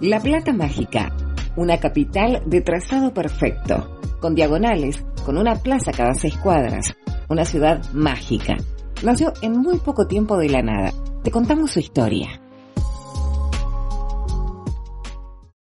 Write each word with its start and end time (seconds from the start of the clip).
La 0.00 0.20
Plata 0.20 0.52
Mágica, 0.52 1.14
una 1.56 1.78
capital 1.78 2.42
de 2.46 2.60
trazado 2.60 3.12
perfecto, 3.12 4.00
con 4.20 4.34
diagonales, 4.34 5.04
con 5.24 5.38
una 5.38 5.56
plaza 5.56 5.92
cada 5.92 6.14
seis 6.14 6.36
cuadras, 6.36 6.94
una 7.28 7.44
ciudad 7.44 7.82
mágica. 7.92 8.56
Nació 9.02 9.32
en 9.42 9.52
muy 9.52 9.78
poco 9.78 10.06
tiempo 10.06 10.38
de 10.38 10.48
la 10.48 10.62
nada. 10.62 10.92
Te 11.22 11.30
contamos 11.30 11.72
su 11.72 11.80
historia. 11.80 12.40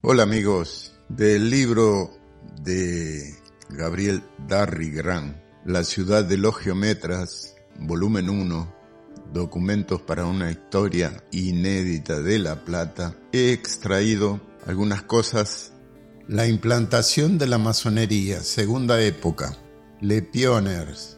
Hola 0.01 0.23
amigos, 0.23 0.95
del 1.09 1.49
libro 1.49 2.09
de 2.61 3.35
Gabriel 3.69 4.23
Darry 4.47 4.89
Gran, 4.91 5.43
La 5.65 5.83
ciudad 5.83 6.23
de 6.23 6.37
los 6.37 6.55
geometras, 6.55 7.55
volumen 7.79 8.29
1, 8.29 8.76
documentos 9.33 10.01
para 10.01 10.25
una 10.25 10.51
historia 10.51 11.23
inédita 11.31 12.21
de 12.21 12.39
La 12.39 12.63
Plata, 12.63 13.15
he 13.31 13.51
extraído 13.51 14.41
algunas 14.65 15.03
cosas. 15.03 15.71
La 16.27 16.47
implantación 16.47 17.37
de 17.37 17.47
la 17.47 17.57
masonería, 17.57 18.41
segunda 18.41 19.01
época, 19.01 19.57
Le 20.01 20.21
Pioners. 20.21 21.17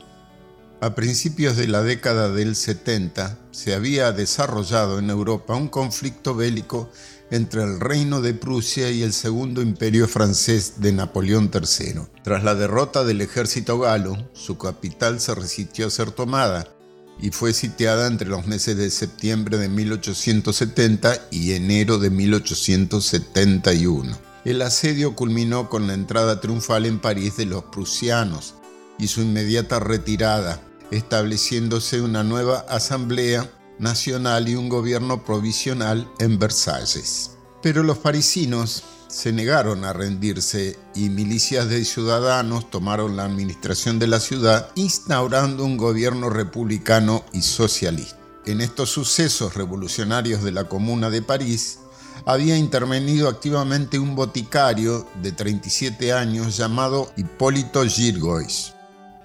A 0.82 0.96
principios 0.96 1.58
de 1.58 1.68
la 1.68 1.84
década 1.84 2.30
del 2.30 2.56
70 2.56 3.38
se 3.52 3.74
había 3.74 4.12
desarrollado 4.14 5.00
en 5.00 5.10
Europa 5.10 5.56
un 5.56 5.68
conflicto 5.68 6.36
bélico 6.36 6.90
entre 7.32 7.64
el 7.64 7.80
reino 7.80 8.22
de 8.22 8.34
Prusia 8.34 8.90
y 8.90 9.04
el 9.04 9.14
segundo 9.14 9.62
imperio 9.62 10.08
francés 10.08 10.76
de 10.78 10.94
Napoleón 10.94 11.52
III. 11.54 12.02
Tras 12.24 12.44
la 12.44 12.56
derrota 12.56 13.04
del 13.04 13.22
ejército 13.22 13.78
galo, 13.80 14.30
su 14.34 14.58
capital 14.58 15.20
se 15.20 15.36
resistió 15.36 15.88
a 15.88 15.92
ser 15.92 16.12
tomada 16.12 16.79
y 17.22 17.32
fue 17.32 17.54
sitiada 17.54 18.08
entre 18.08 18.30
los 18.30 18.48
meses 18.48 18.78
de 18.78 18.90
septiembre 18.90 19.58
de 19.58 19.70
1870 19.70 21.28
y 21.32 21.54
enero 21.54 22.00
de 22.00 22.10
1871. 22.10 24.18
El 24.46 24.62
asedio 24.62 25.16
culminó 25.16 25.70
con 25.70 25.88
la 25.88 25.94
entrada 25.94 26.40
triunfal 26.40 26.86
en 26.86 27.00
París 27.00 27.38
de 27.38 27.46
los 27.46 27.66
prusianos 27.66 28.56
y 28.98 29.08
su 29.08 29.22
inmediata 29.22 29.80
retirada, 29.80 30.62
estableciéndose 30.92 32.02
una 32.02 32.24
nueva 32.24 32.66
asamblea 32.70 33.50
nacional 33.80 34.48
y 34.48 34.56
un 34.56 34.70
gobierno 34.70 35.24
provisional 35.24 36.10
en 36.20 36.40
Versalles. 36.40 37.32
Pero 37.62 37.84
los 37.84 37.98
parisinos 37.98 38.84
se 39.10 39.34
negaron 39.34 39.86
a 39.86 39.92
rendirse 39.92 40.78
y 40.94 41.10
milicias 41.10 41.68
de 41.68 41.84
ciudadanos 41.84 42.70
tomaron 42.70 43.18
la 43.18 43.26
administración 43.26 43.98
de 43.98 44.06
la 44.06 44.20
ciudad, 44.20 44.70
instaurando 44.76 45.66
un 45.66 45.78
gobierno 45.78 46.30
republicano 46.30 47.26
y 47.34 47.42
socialista. 47.42 48.18
En 48.46 48.62
estos 48.62 48.92
sucesos 48.92 49.56
revolucionarios 49.56 50.44
de 50.44 50.52
la 50.52 50.66
Comuna 50.66 51.10
de 51.10 51.24
París, 51.24 51.80
había 52.26 52.56
intervenido 52.56 53.30
activamente 53.30 53.98
un 53.98 54.16
boticario 54.16 55.08
de 55.22 55.32
37 55.32 56.14
años 56.14 56.56
llamado 56.56 57.12
Hipólito 57.18 57.84
Girgois, 57.86 58.74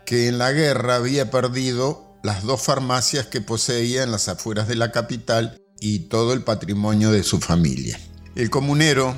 que 0.06 0.28
en 0.28 0.38
la 0.38 0.52
guerra 0.52 0.96
había 0.96 1.30
perdido 1.30 2.16
las 2.22 2.42
dos 2.42 2.62
farmacias 2.62 3.26
que 3.26 3.42
poseía 3.42 4.02
en 4.02 4.10
las 4.10 4.28
afueras 4.28 4.66
de 4.66 4.76
la 4.76 4.92
capital 4.92 5.60
y 5.78 6.00
todo 6.00 6.32
el 6.32 6.42
patrimonio 6.42 7.10
de 7.10 7.22
su 7.22 7.38
familia. 7.38 8.00
El 8.34 8.48
comunero 8.48 9.14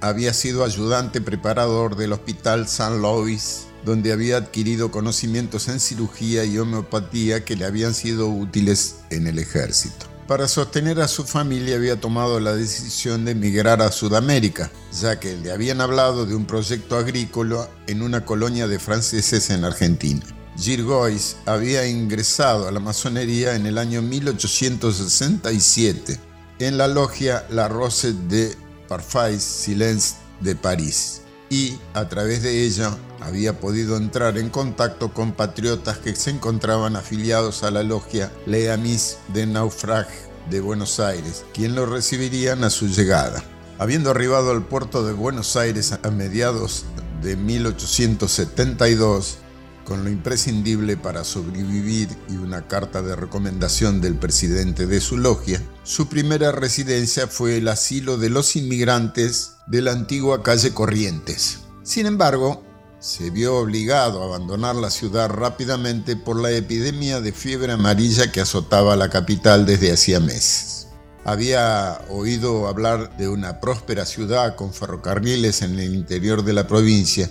había 0.00 0.32
sido 0.32 0.64
ayudante 0.64 1.20
preparador 1.20 1.96
del 1.96 2.12
Hospital 2.12 2.68
San 2.68 3.02
Louis, 3.02 3.66
donde 3.84 4.12
había 4.12 4.36
adquirido 4.36 4.90
conocimientos 4.90 5.68
en 5.68 5.80
cirugía 5.80 6.44
y 6.44 6.58
homeopatía 6.58 7.44
que 7.44 7.56
le 7.56 7.64
habían 7.64 7.94
sido 7.94 8.28
útiles 8.28 8.96
en 9.10 9.26
el 9.26 9.38
ejército. 9.38 10.06
Para 10.26 10.48
sostener 10.48 11.00
a 11.00 11.06
su 11.06 11.24
familia 11.24 11.76
había 11.76 12.00
tomado 12.00 12.40
la 12.40 12.56
decisión 12.56 13.24
de 13.24 13.30
emigrar 13.30 13.80
a 13.80 13.92
Sudamérica, 13.92 14.72
ya 15.00 15.20
que 15.20 15.36
le 15.36 15.52
habían 15.52 15.80
hablado 15.80 16.26
de 16.26 16.34
un 16.34 16.46
proyecto 16.46 16.96
agrícola 16.96 17.68
en 17.86 18.02
una 18.02 18.24
colonia 18.24 18.66
de 18.66 18.80
franceses 18.80 19.50
en 19.50 19.64
Argentina. 19.64 20.26
Girgois 20.58 21.36
había 21.46 21.86
ingresado 21.86 22.66
a 22.66 22.72
la 22.72 22.80
masonería 22.80 23.54
en 23.54 23.66
el 23.66 23.78
año 23.78 24.02
1867 24.02 26.18
en 26.58 26.78
la 26.78 26.88
logia 26.88 27.46
La 27.50 27.68
Rose 27.68 28.12
de 28.12 28.56
Parfait 28.88 29.38
Silence 29.38 30.14
de 30.40 30.54
París 30.54 31.22
y 31.48 31.78
a 31.94 32.08
través 32.08 32.42
de 32.42 32.64
ella 32.64 32.90
había 33.20 33.60
podido 33.60 33.96
entrar 33.96 34.36
en 34.38 34.50
contacto 34.50 35.12
con 35.12 35.30
patriotas 35.32 35.98
que 35.98 36.16
se 36.16 36.30
encontraban 36.30 36.96
afiliados 36.96 37.62
a 37.62 37.70
la 37.70 37.82
logia 37.82 38.32
Les 38.46 38.70
Amis 38.70 39.18
de 39.32 39.46
Naufrage 39.46 40.26
de 40.50 40.60
Buenos 40.60 41.00
Aires, 41.00 41.44
quien 41.52 41.74
lo 41.74 41.84
recibirían 41.86 42.62
a 42.64 42.70
su 42.70 42.88
llegada. 42.88 43.44
Habiendo 43.78 44.10
arribado 44.10 44.50
al 44.50 44.64
puerto 44.64 45.04
de 45.04 45.12
Buenos 45.12 45.56
Aires 45.56 45.92
a 46.02 46.10
mediados 46.10 46.86
de 47.22 47.36
1872, 47.36 49.38
con 49.86 50.04
lo 50.04 50.10
imprescindible 50.10 50.96
para 50.96 51.24
sobrevivir 51.24 52.08
y 52.28 52.36
una 52.36 52.66
carta 52.66 53.02
de 53.02 53.14
recomendación 53.16 54.00
del 54.00 54.16
presidente 54.16 54.86
de 54.86 55.00
su 55.00 55.16
logia, 55.16 55.62
su 55.84 56.08
primera 56.08 56.52
residencia 56.52 57.28
fue 57.28 57.58
el 57.58 57.68
asilo 57.68 58.18
de 58.18 58.28
los 58.28 58.56
inmigrantes 58.56 59.54
de 59.68 59.82
la 59.82 59.92
antigua 59.92 60.42
calle 60.42 60.74
Corrientes. 60.74 61.60
Sin 61.84 62.06
embargo, 62.06 62.64
se 62.98 63.30
vio 63.30 63.58
obligado 63.58 64.22
a 64.22 64.26
abandonar 64.26 64.74
la 64.74 64.90
ciudad 64.90 65.30
rápidamente 65.30 66.16
por 66.16 66.40
la 66.40 66.50
epidemia 66.50 67.20
de 67.20 67.32
fiebre 67.32 67.72
amarilla 67.72 68.32
que 68.32 68.40
azotaba 68.40 68.96
la 68.96 69.08
capital 69.08 69.66
desde 69.66 69.92
hacía 69.92 70.18
meses. 70.18 70.88
Había 71.24 72.00
oído 72.10 72.66
hablar 72.66 73.16
de 73.16 73.28
una 73.28 73.60
próspera 73.60 74.04
ciudad 74.04 74.56
con 74.56 74.72
ferrocarriles 74.72 75.62
en 75.62 75.78
el 75.78 75.94
interior 75.94 76.44
de 76.44 76.52
la 76.52 76.66
provincia 76.66 77.30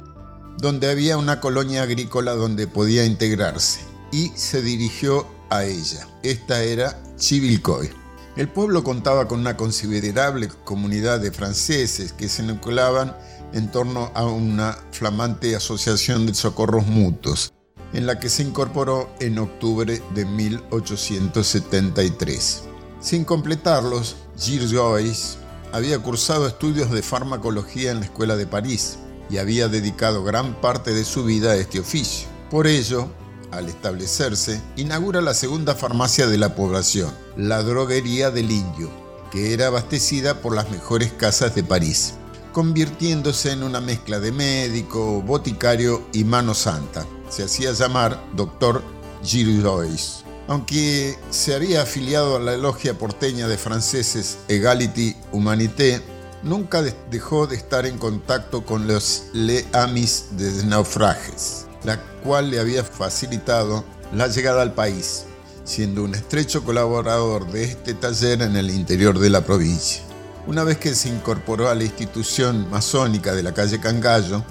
donde 0.58 0.90
había 0.90 1.18
una 1.18 1.40
colonia 1.40 1.84
agrícola 1.84 2.34
donde 2.34 2.66
podía 2.68 3.06
integrarse, 3.06 3.80
y 4.12 4.32
se 4.36 4.62
dirigió 4.62 5.26
a 5.50 5.64
ella. 5.66 6.08
Esta 6.24 6.64
era 6.64 7.00
Chivilcoy. 7.18 7.90
El 8.36 8.50
pueblo 8.50 8.84
contaba 8.84 9.28
con 9.28 9.40
una 9.40 9.56
considerable 9.56 10.50
comunidad 10.66 11.22
de 11.22 11.32
franceses 11.32 12.14
que 12.14 12.28
se 12.28 12.42
nucleaban 12.44 13.16
en 13.54 13.72
torno 13.72 14.12
a 14.14 14.26
una 14.26 14.78
flamante 14.92 15.56
asociación 15.56 16.26
de 16.26 16.34
socorros 16.34 16.86
mutuos, 16.86 17.54
en 17.94 18.06
la 18.06 18.20
que 18.20 18.28
se 18.30 18.44
incorporó 18.44 19.10
en 19.20 19.40
octubre 19.40 20.02
de 20.14 20.26
1873. 20.26 22.64
Sin 23.00 23.24
completarlos, 23.24 24.18
Gilles 24.38 25.38
había 25.72 26.00
cursado 26.00 26.46
estudios 26.48 26.92
de 26.92 27.02
farmacología 27.02 27.92
en 27.92 28.00
la 28.00 28.06
Escuela 28.06 28.36
de 28.36 28.48
París 28.48 28.98
y 29.30 29.38
había 29.38 29.68
dedicado 29.68 30.24
gran 30.24 30.60
parte 30.62 30.94
de 30.94 31.04
su 31.04 31.24
vida 31.24 31.52
a 31.52 31.56
este 31.56 31.80
oficio. 31.80 32.28
Por 32.50 32.68
ello, 32.68 33.10
al 33.52 33.68
establecerse, 33.68 34.62
inaugura 34.76 35.22
la 35.22 35.34
segunda 35.34 35.76
farmacia 35.76 36.28
de 36.28 36.38
la 36.38 36.56
población, 36.56 37.12
la 37.38 37.64
droguería 37.64 38.32
del 38.32 38.52
Indio, 38.52 38.90
que 39.32 39.54
era 39.54 39.68
abastecida 39.68 40.42
por 40.42 40.56
las 40.56 40.70
mejores 40.70 41.12
casas 41.14 41.56
de 41.56 41.64
París, 41.64 42.14
convirtiéndose 42.54 43.52
en 43.52 43.64
una 43.64 43.82
mezcla 43.82 44.20
de 44.20 44.32
médico, 44.32 45.22
boticario 45.22 46.06
y 46.14 46.24
mano 46.24 46.54
santa. 46.54 47.06
Se 47.30 47.44
hacía 47.44 47.72
llamar 47.72 48.24
Doctor 48.36 48.84
Gilles. 49.24 50.24
Aunque 50.48 51.18
se 51.32 51.56
había 51.56 51.82
afiliado 51.82 52.36
a 52.36 52.40
la 52.40 52.56
logia 52.56 52.98
porteña 52.98 53.48
de 53.48 53.58
franceses 53.58 54.38
Egality 54.48 55.16
Humanité, 55.32 56.02
nunca 56.46 56.84
dejó 57.10 57.48
de 57.48 57.58
estar 57.58 57.86
en 57.86 57.98
contacto 57.98 58.66
con 58.66 58.88
los 58.88 59.24
Le 59.34 59.66
Amis 59.74 60.28
de 60.38 60.64
Naufrages, 60.64 61.66
la 61.84 62.00
cual 62.24 62.52
le 62.52 62.60
había 62.60 62.84
facilitado 62.84 63.84
la 64.14 64.28
llegada 64.28 64.62
al 64.62 64.74
país, 64.74 65.26
siendo 65.66 66.04
un 66.04 66.14
estrecho 66.14 66.64
colaborador 66.64 67.52
de 67.52 67.64
este 67.66 67.96
taller 67.96 68.44
en 68.44 68.56
el 68.56 68.70
interior 68.70 69.20
de 69.20 69.32
la 69.32 69.42
provincia. 69.42 70.04
Una 70.48 70.64
vez 70.64 70.78
que 70.78 70.94
se 70.94 71.10
incorporó 71.10 71.68
a 71.68 71.76
la 71.76 71.84
institución 71.84 72.70
masónica 72.70 73.34
de 73.34 73.42
la 73.42 73.54
calle 73.54 73.80
Cangallo, 73.80 74.44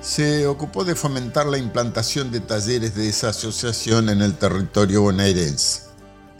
se 0.00 0.46
ocupó 0.46 0.84
de 0.84 0.94
fomentar 0.94 1.46
la 1.46 1.58
implantación 1.58 2.30
de 2.30 2.38
talleres 2.40 2.94
de 2.94 3.08
esa 3.08 3.30
asociación 3.30 4.08
en 4.08 4.22
el 4.22 4.34
territorio 4.34 5.02
bonaerense. 5.02 5.93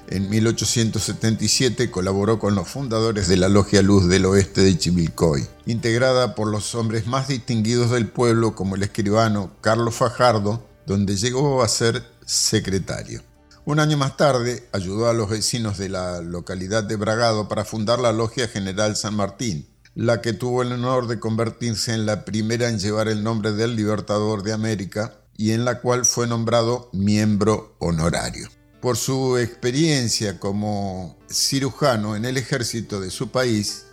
En 0.09 0.29
1877 0.29 1.91
colaboró 1.91 2.39
con 2.39 2.55
los 2.55 2.69
fundadores 2.69 3.27
de 3.27 3.39
la 3.39 3.49
Logia 3.49 3.81
Luz 3.81 4.07
del 4.07 4.27
Oeste 4.27 4.61
de 4.61 4.77
Chivilcoy, 4.77 5.47
integrada 5.65 6.35
por 6.35 6.49
los 6.49 6.75
hombres 6.75 7.07
más 7.07 7.29
distinguidos 7.29 7.91
del 7.91 8.09
pueblo 8.09 8.55
como 8.55 8.77
el 8.77 8.83
escribano 8.83 9.53
Carlos 9.63 9.95
Fajardo, 9.95 10.63
donde 10.87 11.17
llegó 11.17 11.63
a 11.63 11.69
ser 11.69 12.05
secretario. 12.27 13.23
Un 13.65 13.81
año 13.81 13.97
más 13.97 14.19
tarde 14.19 14.69
ayudó 14.73 15.09
a 15.09 15.15
los 15.15 15.31
vecinos 15.31 15.79
de 15.79 15.89
la 15.89 16.21
localidad 16.21 16.85
de 16.85 16.97
Bragado 16.97 17.49
para 17.49 17.65
fundar 17.65 17.99
la 17.99 18.13
Logia 18.13 18.47
General 18.47 18.95
San 18.97 19.15
Martín, 19.15 19.67
la 19.95 20.21
que 20.21 20.35
tuvo 20.35 20.61
el 20.61 20.73
honor 20.73 21.07
de 21.07 21.19
convertirse 21.19 21.95
en 21.95 22.05
la 22.05 22.27
primera 22.27 22.69
en 22.69 22.79
llevar 22.79 23.09
el 23.09 23.25
nombre 23.25 23.53
del 23.53 23.75
Libertador 23.75 24.43
de 24.43 24.53
América 24.53 25.15
y 25.39 25.53
en 25.53 25.65
la 25.65 25.81
cual 25.81 26.05
fue 26.05 26.27
nombrado 26.27 26.91
miembro 26.93 27.75
honorario 27.79 28.51
por 28.85 28.99
su 28.99 29.39
experiencia 29.39 30.39
como 30.39 31.17
cirujano 31.31 32.17
en 32.17 32.27
el 32.27 32.37
ejército 32.37 33.01
de 33.01 33.11
su 33.11 33.31
país, 33.31 33.87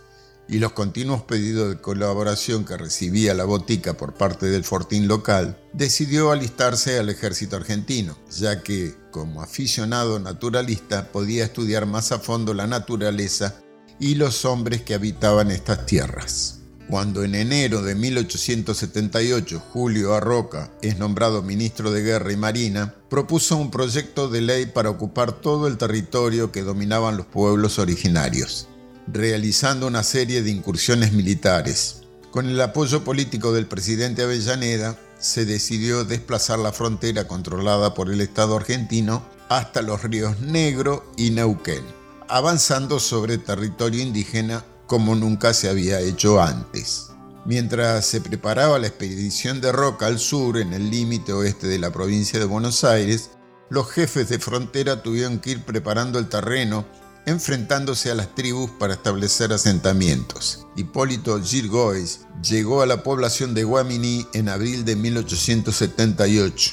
y 0.46 0.58
los 0.58 0.72
continuos 0.72 1.22
pedidos 1.22 1.70
de 1.70 1.80
colaboración 1.80 2.66
que 2.66 2.76
recibía 2.76 3.32
la 3.32 3.44
botica 3.44 3.96
por 3.96 4.12
parte 4.12 4.50
del 4.50 4.64
fortín 4.64 5.08
local, 5.08 5.58
decidió 5.72 6.30
alistarse 6.30 6.98
al 6.98 7.08
ejército 7.08 7.56
argentino, 7.56 8.18
ya 8.38 8.62
que, 8.62 8.94
como 9.10 9.40
aficionado 9.40 10.18
naturalista, 10.18 11.10
podía 11.10 11.44
estudiar 11.44 11.86
más 11.86 12.12
a 12.12 12.18
fondo 12.18 12.52
la 12.52 12.66
naturaleza 12.66 13.62
y 13.98 14.16
los 14.16 14.44
hombres 14.44 14.82
que 14.82 14.92
habitaban 14.92 15.50
estas 15.50 15.86
tierras. 15.86 16.61
Cuando 16.92 17.24
en 17.24 17.34
enero 17.34 17.80
de 17.80 17.94
1878 17.94 19.62
Julio 19.72 20.12
Arroca 20.12 20.70
es 20.82 20.98
nombrado 20.98 21.40
ministro 21.40 21.90
de 21.90 22.02
Guerra 22.02 22.32
y 22.32 22.36
Marina, 22.36 22.94
propuso 23.08 23.56
un 23.56 23.70
proyecto 23.70 24.28
de 24.28 24.42
ley 24.42 24.66
para 24.66 24.90
ocupar 24.90 25.32
todo 25.32 25.68
el 25.68 25.78
territorio 25.78 26.52
que 26.52 26.60
dominaban 26.60 27.16
los 27.16 27.24
pueblos 27.24 27.78
originarios, 27.78 28.68
realizando 29.06 29.86
una 29.86 30.02
serie 30.02 30.42
de 30.42 30.50
incursiones 30.50 31.12
militares. 31.12 32.02
Con 32.30 32.46
el 32.50 32.60
apoyo 32.60 33.02
político 33.04 33.54
del 33.54 33.64
presidente 33.64 34.24
Avellaneda, 34.24 35.00
se 35.18 35.46
decidió 35.46 36.04
desplazar 36.04 36.58
la 36.58 36.72
frontera 36.72 37.26
controlada 37.26 37.94
por 37.94 38.10
el 38.10 38.20
Estado 38.20 38.54
argentino 38.54 39.24
hasta 39.48 39.80
los 39.80 40.02
ríos 40.02 40.40
Negro 40.40 41.10
y 41.16 41.30
Neuquén, 41.30 41.86
avanzando 42.28 43.00
sobre 43.00 43.38
territorio 43.38 44.02
indígena 44.02 44.62
como 44.92 45.14
nunca 45.14 45.54
se 45.54 45.70
había 45.70 46.00
hecho 46.00 46.42
antes. 46.42 47.12
Mientras 47.46 48.04
se 48.04 48.20
preparaba 48.20 48.78
la 48.78 48.88
expedición 48.88 49.62
de 49.62 49.72
Roca 49.72 50.04
al 50.04 50.18
sur, 50.18 50.58
en 50.58 50.74
el 50.74 50.90
límite 50.90 51.32
oeste 51.32 51.66
de 51.66 51.78
la 51.78 51.90
provincia 51.90 52.38
de 52.38 52.44
Buenos 52.44 52.84
Aires, 52.84 53.30
los 53.70 53.90
jefes 53.90 54.28
de 54.28 54.38
frontera 54.38 55.02
tuvieron 55.02 55.38
que 55.38 55.52
ir 55.52 55.64
preparando 55.64 56.18
el 56.18 56.28
terreno, 56.28 56.84
enfrentándose 57.24 58.10
a 58.10 58.14
las 58.14 58.34
tribus 58.34 58.70
para 58.72 58.92
establecer 58.92 59.54
asentamientos. 59.54 60.66
Hipólito 60.76 61.42
Girgois 61.42 62.26
llegó 62.42 62.82
a 62.82 62.86
la 62.86 63.02
población 63.02 63.54
de 63.54 63.64
Guaminí 63.64 64.26
en 64.34 64.50
abril 64.50 64.84
de 64.84 64.94
1878. 64.96 66.70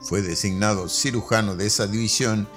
Fue 0.00 0.22
designado 0.22 0.88
cirujano 0.88 1.54
de 1.54 1.66
esa 1.66 1.86
división 1.86 2.48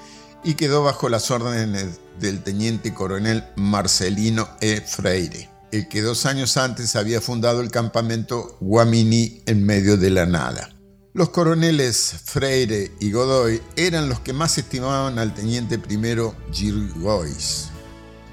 y 0.44 0.56
quedó 0.56 0.84
bajo 0.84 1.10
las 1.10 1.32
órdenes 1.32 2.00
del 2.20 2.44
teniente 2.44 2.94
coronel 2.94 3.44
Marcelino 3.56 4.50
E. 4.62 4.82
Freire, 4.82 5.50
el 5.72 5.88
que 5.88 6.02
dos 6.02 6.26
años 6.26 6.58
antes 6.58 6.96
había 6.96 7.22
fundado 7.22 7.62
el 7.62 7.72
campamento 7.72 8.58
Guamini 8.60 9.42
en 9.46 9.66
medio 9.66 9.98
de 9.98 10.10
la 10.10 10.26
nada. 10.26 10.70
Los 11.14 11.30
coroneles 11.30 12.16
Freire 12.26 12.92
y 13.00 13.12
Godoy 13.12 13.62
eran 13.76 14.10
los 14.10 14.20
que 14.20 14.34
más 14.34 14.58
estimaban 14.58 15.20
al 15.20 15.34
teniente 15.34 15.78
primero 15.78 16.36
Girgois, 16.52 17.70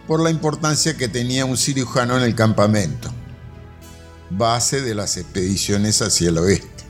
por 0.07 0.21
la 0.21 0.31
importancia 0.31 0.97
que 0.97 1.09
tenía 1.09 1.45
un 1.45 1.57
cirujano 1.57 2.17
en 2.17 2.25
el 2.25 2.35
campamento, 2.35 3.13
base 4.31 4.81
de 4.81 4.95
las 4.95 5.17
expediciones 5.17 6.01
hacia 6.03 6.31
el 6.31 6.39
oeste. 6.39 6.85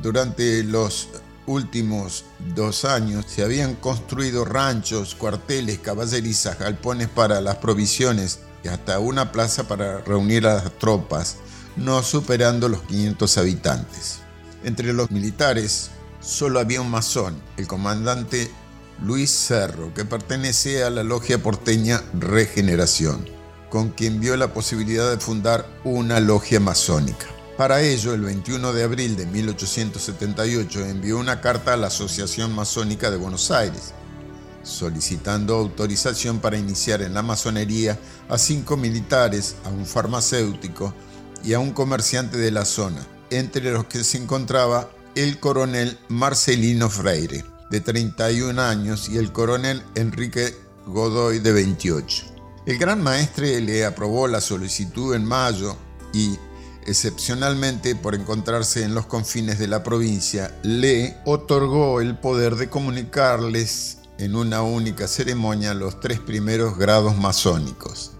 Durante 0.00 0.62
los 0.62 1.08
últimos 1.46 2.24
dos 2.54 2.84
años 2.84 3.24
se 3.28 3.42
habían 3.42 3.74
construido 3.76 4.44
ranchos, 4.44 5.14
cuarteles, 5.14 5.78
caballerizas, 5.78 6.58
galpones 6.58 7.08
para 7.08 7.40
las 7.40 7.56
provisiones 7.56 8.40
y 8.64 8.68
hasta 8.68 8.98
una 8.98 9.32
plaza 9.32 9.68
para 9.68 10.00
reunir 10.00 10.46
a 10.46 10.54
las 10.54 10.78
tropas, 10.78 11.36
no 11.76 12.02
superando 12.02 12.68
los 12.68 12.82
500 12.82 13.38
habitantes. 13.38 14.18
Entre 14.64 14.92
los 14.92 15.10
militares 15.10 15.90
solo 16.20 16.58
había 16.58 16.80
un 16.80 16.90
masón, 16.90 17.40
el 17.56 17.66
comandante 17.66 18.50
Luis 19.04 19.30
Cerro, 19.30 19.92
que 19.94 20.04
pertenecía 20.04 20.86
a 20.86 20.90
la 20.90 21.04
logia 21.04 21.42
porteña 21.42 22.02
Regeneración, 22.14 23.28
con 23.70 23.90
quien 23.90 24.20
vio 24.20 24.36
la 24.36 24.52
posibilidad 24.52 25.10
de 25.10 25.18
fundar 25.18 25.66
una 25.84 26.18
logia 26.18 26.60
masónica. 26.60 27.35
Para 27.56 27.80
ello, 27.80 28.12
el 28.12 28.20
21 28.20 28.74
de 28.74 28.84
abril 28.84 29.16
de 29.16 29.24
1878 29.24 30.80
envió 30.84 31.18
una 31.18 31.40
carta 31.40 31.72
a 31.72 31.76
la 31.78 31.86
Asociación 31.86 32.54
Masónica 32.54 33.10
de 33.10 33.16
Buenos 33.16 33.50
Aires, 33.50 33.94
solicitando 34.62 35.54
autorización 35.54 36.40
para 36.40 36.58
iniciar 36.58 37.00
en 37.00 37.14
la 37.14 37.22
masonería 37.22 37.98
a 38.28 38.36
cinco 38.36 38.76
militares, 38.76 39.56
a 39.64 39.70
un 39.70 39.86
farmacéutico 39.86 40.92
y 41.42 41.54
a 41.54 41.58
un 41.58 41.72
comerciante 41.72 42.36
de 42.36 42.50
la 42.50 42.66
zona, 42.66 43.00
entre 43.30 43.72
los 43.72 43.86
que 43.86 44.04
se 44.04 44.18
encontraba 44.18 44.90
el 45.14 45.40
coronel 45.40 45.98
Marcelino 46.08 46.90
Freire, 46.90 47.42
de 47.70 47.80
31 47.80 48.60
años, 48.60 49.08
y 49.08 49.16
el 49.16 49.32
coronel 49.32 49.82
Enrique 49.94 50.54
Godoy, 50.86 51.38
de 51.38 51.52
28. 51.54 52.26
El 52.66 52.76
gran 52.76 53.02
maestre 53.02 53.62
le 53.62 53.86
aprobó 53.86 54.28
la 54.28 54.42
solicitud 54.42 55.14
en 55.14 55.24
mayo 55.24 55.74
y 56.12 56.38
excepcionalmente 56.86 57.96
por 57.96 58.14
encontrarse 58.14 58.84
en 58.84 58.94
los 58.94 59.06
confines 59.06 59.58
de 59.58 59.66
la 59.66 59.82
provincia, 59.82 60.54
le 60.62 61.16
otorgó 61.24 62.00
el 62.00 62.16
poder 62.16 62.56
de 62.56 62.68
comunicarles 62.68 63.98
en 64.18 64.34
una 64.34 64.62
única 64.62 65.08
ceremonia 65.08 65.74
los 65.74 66.00
tres 66.00 66.20
primeros 66.20 66.78
grados 66.78 67.16
masónicos, 67.18 68.12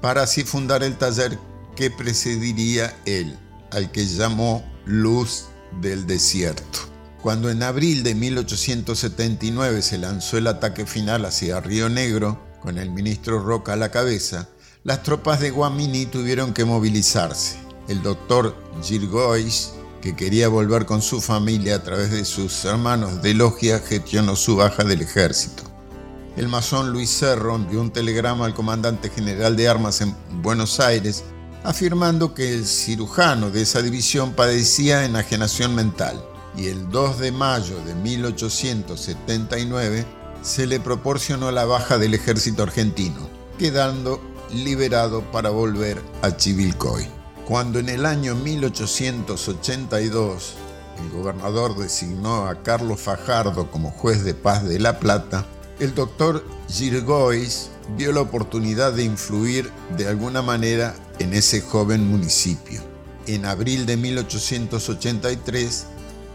para 0.00 0.22
así 0.22 0.42
fundar 0.42 0.82
el 0.82 0.96
taller 0.96 1.38
que 1.76 1.90
precediría 1.90 2.96
él, 3.04 3.38
al 3.70 3.92
que 3.92 4.06
llamó 4.06 4.64
Luz 4.86 5.46
del 5.80 6.06
Desierto. 6.06 6.80
Cuando 7.22 7.50
en 7.50 7.62
abril 7.62 8.02
de 8.02 8.14
1879 8.14 9.82
se 9.82 9.98
lanzó 9.98 10.38
el 10.38 10.46
ataque 10.46 10.86
final 10.86 11.24
hacia 11.24 11.60
Río 11.60 11.88
Negro, 11.88 12.42
con 12.60 12.78
el 12.78 12.90
ministro 12.90 13.38
Roca 13.40 13.74
a 13.74 13.76
la 13.76 13.90
cabeza, 13.90 14.48
las 14.82 15.02
tropas 15.02 15.40
de 15.40 15.50
Guamini 15.50 16.06
tuvieron 16.06 16.52
que 16.52 16.64
movilizarse 16.64 17.63
el 17.88 18.02
doctor 18.02 18.56
Girgois, 18.82 19.72
que 20.00 20.16
quería 20.16 20.48
volver 20.48 20.86
con 20.86 21.02
su 21.02 21.20
familia 21.20 21.76
a 21.76 21.82
través 21.82 22.10
de 22.10 22.24
sus 22.24 22.64
hermanos 22.64 23.20
de 23.22 23.34
logia, 23.34 23.80
gestionó 23.80 24.34
su 24.36 24.56
baja 24.56 24.84
del 24.84 25.02
ejército. 25.02 25.62
El 26.36 26.48
masón 26.48 26.90
Luis 26.90 27.10
Cerro 27.10 27.54
envió 27.54 27.80
un 27.80 27.90
telegrama 27.90 28.46
al 28.46 28.54
comandante 28.54 29.08
general 29.08 29.54
de 29.56 29.68
armas 29.68 30.00
en 30.00 30.16
Buenos 30.42 30.80
Aires 30.80 31.22
afirmando 31.62 32.34
que 32.34 32.54
el 32.54 32.66
cirujano 32.66 33.50
de 33.50 33.62
esa 33.62 33.82
división 33.82 34.32
padecía 34.34 35.04
enajenación 35.04 35.74
mental 35.74 36.22
y 36.56 36.68
el 36.68 36.88
2 36.90 37.18
de 37.18 37.32
mayo 37.32 37.82
de 37.84 37.94
1879 37.94 40.06
se 40.42 40.66
le 40.66 40.78
proporcionó 40.78 41.50
la 41.50 41.64
baja 41.64 41.98
del 41.98 42.14
ejército 42.14 42.62
argentino, 42.62 43.28
quedando 43.58 44.20
liberado 44.52 45.22
para 45.32 45.50
volver 45.50 46.00
a 46.22 46.36
Chivilcoy. 46.36 47.13
Cuando 47.46 47.78
en 47.78 47.88
el 47.90 48.06
año 48.06 48.34
1882 48.36 50.54
el 50.98 51.10
gobernador 51.10 51.76
designó 51.76 52.46
a 52.46 52.62
Carlos 52.62 53.02
Fajardo 53.02 53.70
como 53.70 53.90
juez 53.90 54.24
de 54.24 54.32
paz 54.32 54.66
de 54.66 54.78
La 54.78 54.98
Plata, 54.98 55.44
el 55.78 55.94
doctor 55.94 56.42
Girgois 56.70 57.68
vio 57.98 58.12
la 58.12 58.22
oportunidad 58.22 58.94
de 58.94 59.04
influir 59.04 59.70
de 59.94 60.08
alguna 60.08 60.40
manera 60.40 60.94
en 61.18 61.34
ese 61.34 61.60
joven 61.60 62.08
municipio. 62.08 62.80
En 63.26 63.44
abril 63.44 63.84
de 63.84 63.98
1883 63.98 65.84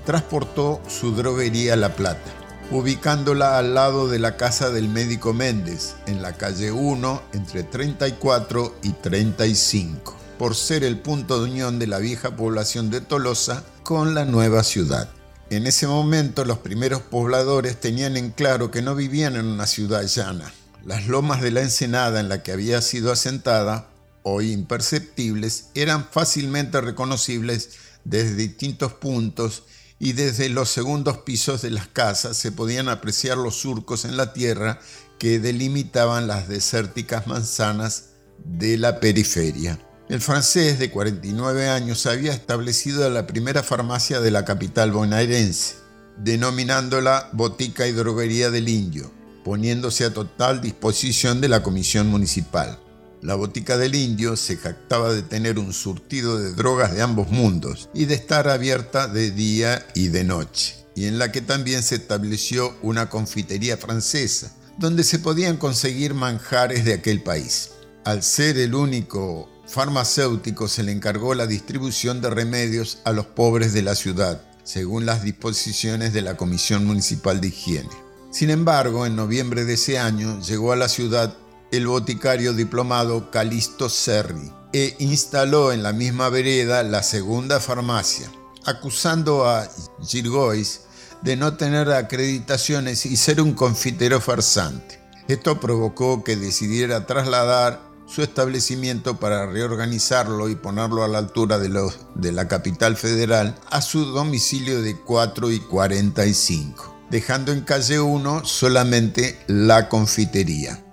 transportó 0.06 0.80
su 0.88 1.16
droguería 1.16 1.74
a 1.74 1.78
La 1.78 1.96
Plata, 1.96 2.30
ubicándola 2.70 3.58
al 3.58 3.74
lado 3.74 4.10
de 4.10 4.20
la 4.20 4.38
casa 4.38 4.70
del 4.70 4.90
médico 4.90 5.34
Méndez, 5.34 5.96
en 6.06 6.22
la 6.22 6.34
calle 6.34 6.72
1 6.72 7.22
entre 7.34 7.64
34 7.64 8.76
y 8.84 8.92
35 8.92 10.19
por 10.40 10.56
ser 10.56 10.86
el 10.86 10.98
punto 10.98 11.38
de 11.38 11.52
unión 11.52 11.80
de 11.80 11.86
la 11.86 12.00
vieja 12.00 12.38
población 12.38 12.90
de 12.90 13.02
Tolosa 13.02 13.66
con 13.84 14.16
la 14.16 14.24
nueva 14.24 14.64
ciudad. 14.64 15.10
En 15.50 15.68
ese 15.68 15.86
momento 15.86 16.46
los 16.46 16.60
primeros 16.60 17.02
pobladores 17.02 17.78
tenían 17.78 18.16
en 18.16 18.32
claro 18.32 18.72
que 18.72 18.82
no 18.82 18.96
vivían 18.96 19.36
en 19.36 19.46
una 19.46 19.68
ciudad 19.68 20.08
llana. 20.08 20.54
Las 20.86 21.08
lomas 21.08 21.42
de 21.42 21.52
la 21.52 21.62
ensenada 21.62 22.22
en 22.22 22.30
la 22.30 22.42
que 22.42 22.54
había 22.54 22.82
sido 22.82 23.12
asentada, 23.12 23.90
hoy 24.24 24.54
imperceptibles, 24.54 25.72
eran 25.76 26.08
fácilmente 26.10 26.80
reconocibles 26.80 27.72
desde 28.06 28.36
distintos 28.36 28.94
puntos 28.94 29.64
y 30.00 30.14
desde 30.14 30.48
los 30.48 30.70
segundos 30.70 31.18
pisos 31.18 31.62
de 31.62 31.72
las 31.72 31.88
casas 31.88 32.38
se 32.38 32.54
podían 32.54 32.88
apreciar 32.88 33.38
los 33.38 33.58
surcos 33.58 34.06
en 34.06 34.16
la 34.16 34.32
tierra 34.32 34.80
que 35.18 35.40
delimitaban 35.40 36.28
las 36.28 36.48
desérticas 36.48 37.28
manzanas 37.28 38.12
de 38.46 38.78
la 38.78 39.02
periferia. 39.02 39.78
El 40.10 40.22
francés 40.22 40.80
de 40.80 40.90
49 40.90 41.70
años 41.70 42.08
había 42.08 42.34
establecido 42.34 43.08
la 43.12 43.28
primera 43.28 43.62
farmacia 43.62 44.20
de 44.20 44.32
la 44.32 44.44
capital 44.44 44.92
bonaerense, 44.92 45.76
denominándola 46.18 47.30
Botica 47.34 47.86
y 47.86 47.92
Droguería 47.92 48.50
del 48.50 48.70
Indio, 48.70 49.12
poniéndose 49.46 50.06
a 50.06 50.12
total 50.12 50.62
disposición 50.62 51.42
de 51.42 51.50
la 51.50 51.62
comisión 51.62 52.08
municipal. 52.08 52.80
La 53.22 53.36
Botica 53.36 53.78
del 53.78 53.94
Indio 53.94 54.36
se 54.36 54.58
jactaba 54.58 55.14
de 55.14 55.22
tener 55.22 55.60
un 55.60 55.74
surtido 55.74 56.40
de 56.40 56.54
drogas 56.54 56.96
de 56.96 57.04
ambos 57.04 57.30
mundos 57.30 57.88
y 57.94 58.06
de 58.06 58.16
estar 58.16 58.48
abierta 58.48 59.08
de 59.08 59.30
día 59.30 59.86
y 59.94 60.08
de 60.08 60.24
noche, 60.24 60.88
y 60.96 61.06
en 61.06 61.20
la 61.20 61.32
que 61.32 61.42
también 61.42 61.84
se 61.84 61.94
estableció 61.94 62.76
una 62.82 63.12
confitería 63.12 63.78
francesa, 63.78 64.56
donde 64.80 65.04
se 65.04 65.20
podían 65.20 65.58
conseguir 65.58 66.16
manjares 66.16 66.84
de 66.84 66.96
aquel 66.96 67.22
país. 67.22 67.74
Al 68.06 68.24
ser 68.24 68.58
el 68.58 68.74
único 68.74 69.59
farmacéutico 69.70 70.68
se 70.68 70.84
le 70.84 70.92
encargó 70.92 71.36
la 71.36 71.46
distribución 71.46 72.22
de 72.22 72.30
remedios 72.30 72.98
a 73.06 73.12
los 73.12 73.28
pobres 73.28 73.72
de 73.74 73.84
la 73.84 73.96
ciudad, 73.96 74.42
según 74.64 75.06
las 75.06 75.24
disposiciones 75.24 76.12
de 76.12 76.24
la 76.24 76.36
Comisión 76.36 76.86
Municipal 76.86 77.40
de 77.40 77.50
Higiene. 77.50 77.90
Sin 78.32 78.50
embargo, 78.50 79.06
en 79.06 79.16
noviembre 79.16 79.66
de 79.66 79.74
ese 79.74 80.00
año 80.00 80.42
llegó 80.42 80.72
a 80.72 80.76
la 80.76 80.90
ciudad 80.90 81.36
el 81.72 81.88
boticario 81.88 82.54
diplomado 82.54 83.30
Calisto 83.30 83.90
Serri 83.90 84.52
e 84.74 84.96
instaló 85.00 85.72
en 85.72 85.84
la 85.84 85.94
misma 85.94 86.30
vereda 86.30 86.84
la 86.84 87.04
segunda 87.04 87.60
farmacia, 87.60 88.32
acusando 88.66 89.48
a 89.48 89.70
Girgois 90.04 90.82
de 91.22 91.36
no 91.36 91.58
tener 91.58 91.92
acreditaciones 91.92 93.06
y 93.06 93.18
ser 93.18 93.42
un 93.42 93.54
confitero 93.54 94.20
farsante. 94.22 95.00
Esto 95.28 95.60
provocó 95.60 96.24
que 96.24 96.36
decidiera 96.36 97.06
trasladar 97.06 97.89
su 98.10 98.24
establecimiento 98.24 99.20
para 99.20 99.46
reorganizarlo 99.46 100.50
y 100.50 100.56
ponerlo 100.56 101.04
a 101.04 101.08
la 101.08 101.20
altura 101.20 101.60
de, 101.60 102.32
la 102.32 102.48
capital 102.48 102.98
federal 102.98 103.56
a 103.70 103.82
su 103.82 104.04
domicilio 104.06 104.82
de 104.82 105.00
4 105.00 105.52
y 105.52 105.60
45, 105.60 107.06
dejando 107.12 107.52
en 107.52 107.62
calle 107.62 108.00
1 108.00 108.46
solamente 108.46 109.40
la 109.48 109.90
confitería. 109.90 110.84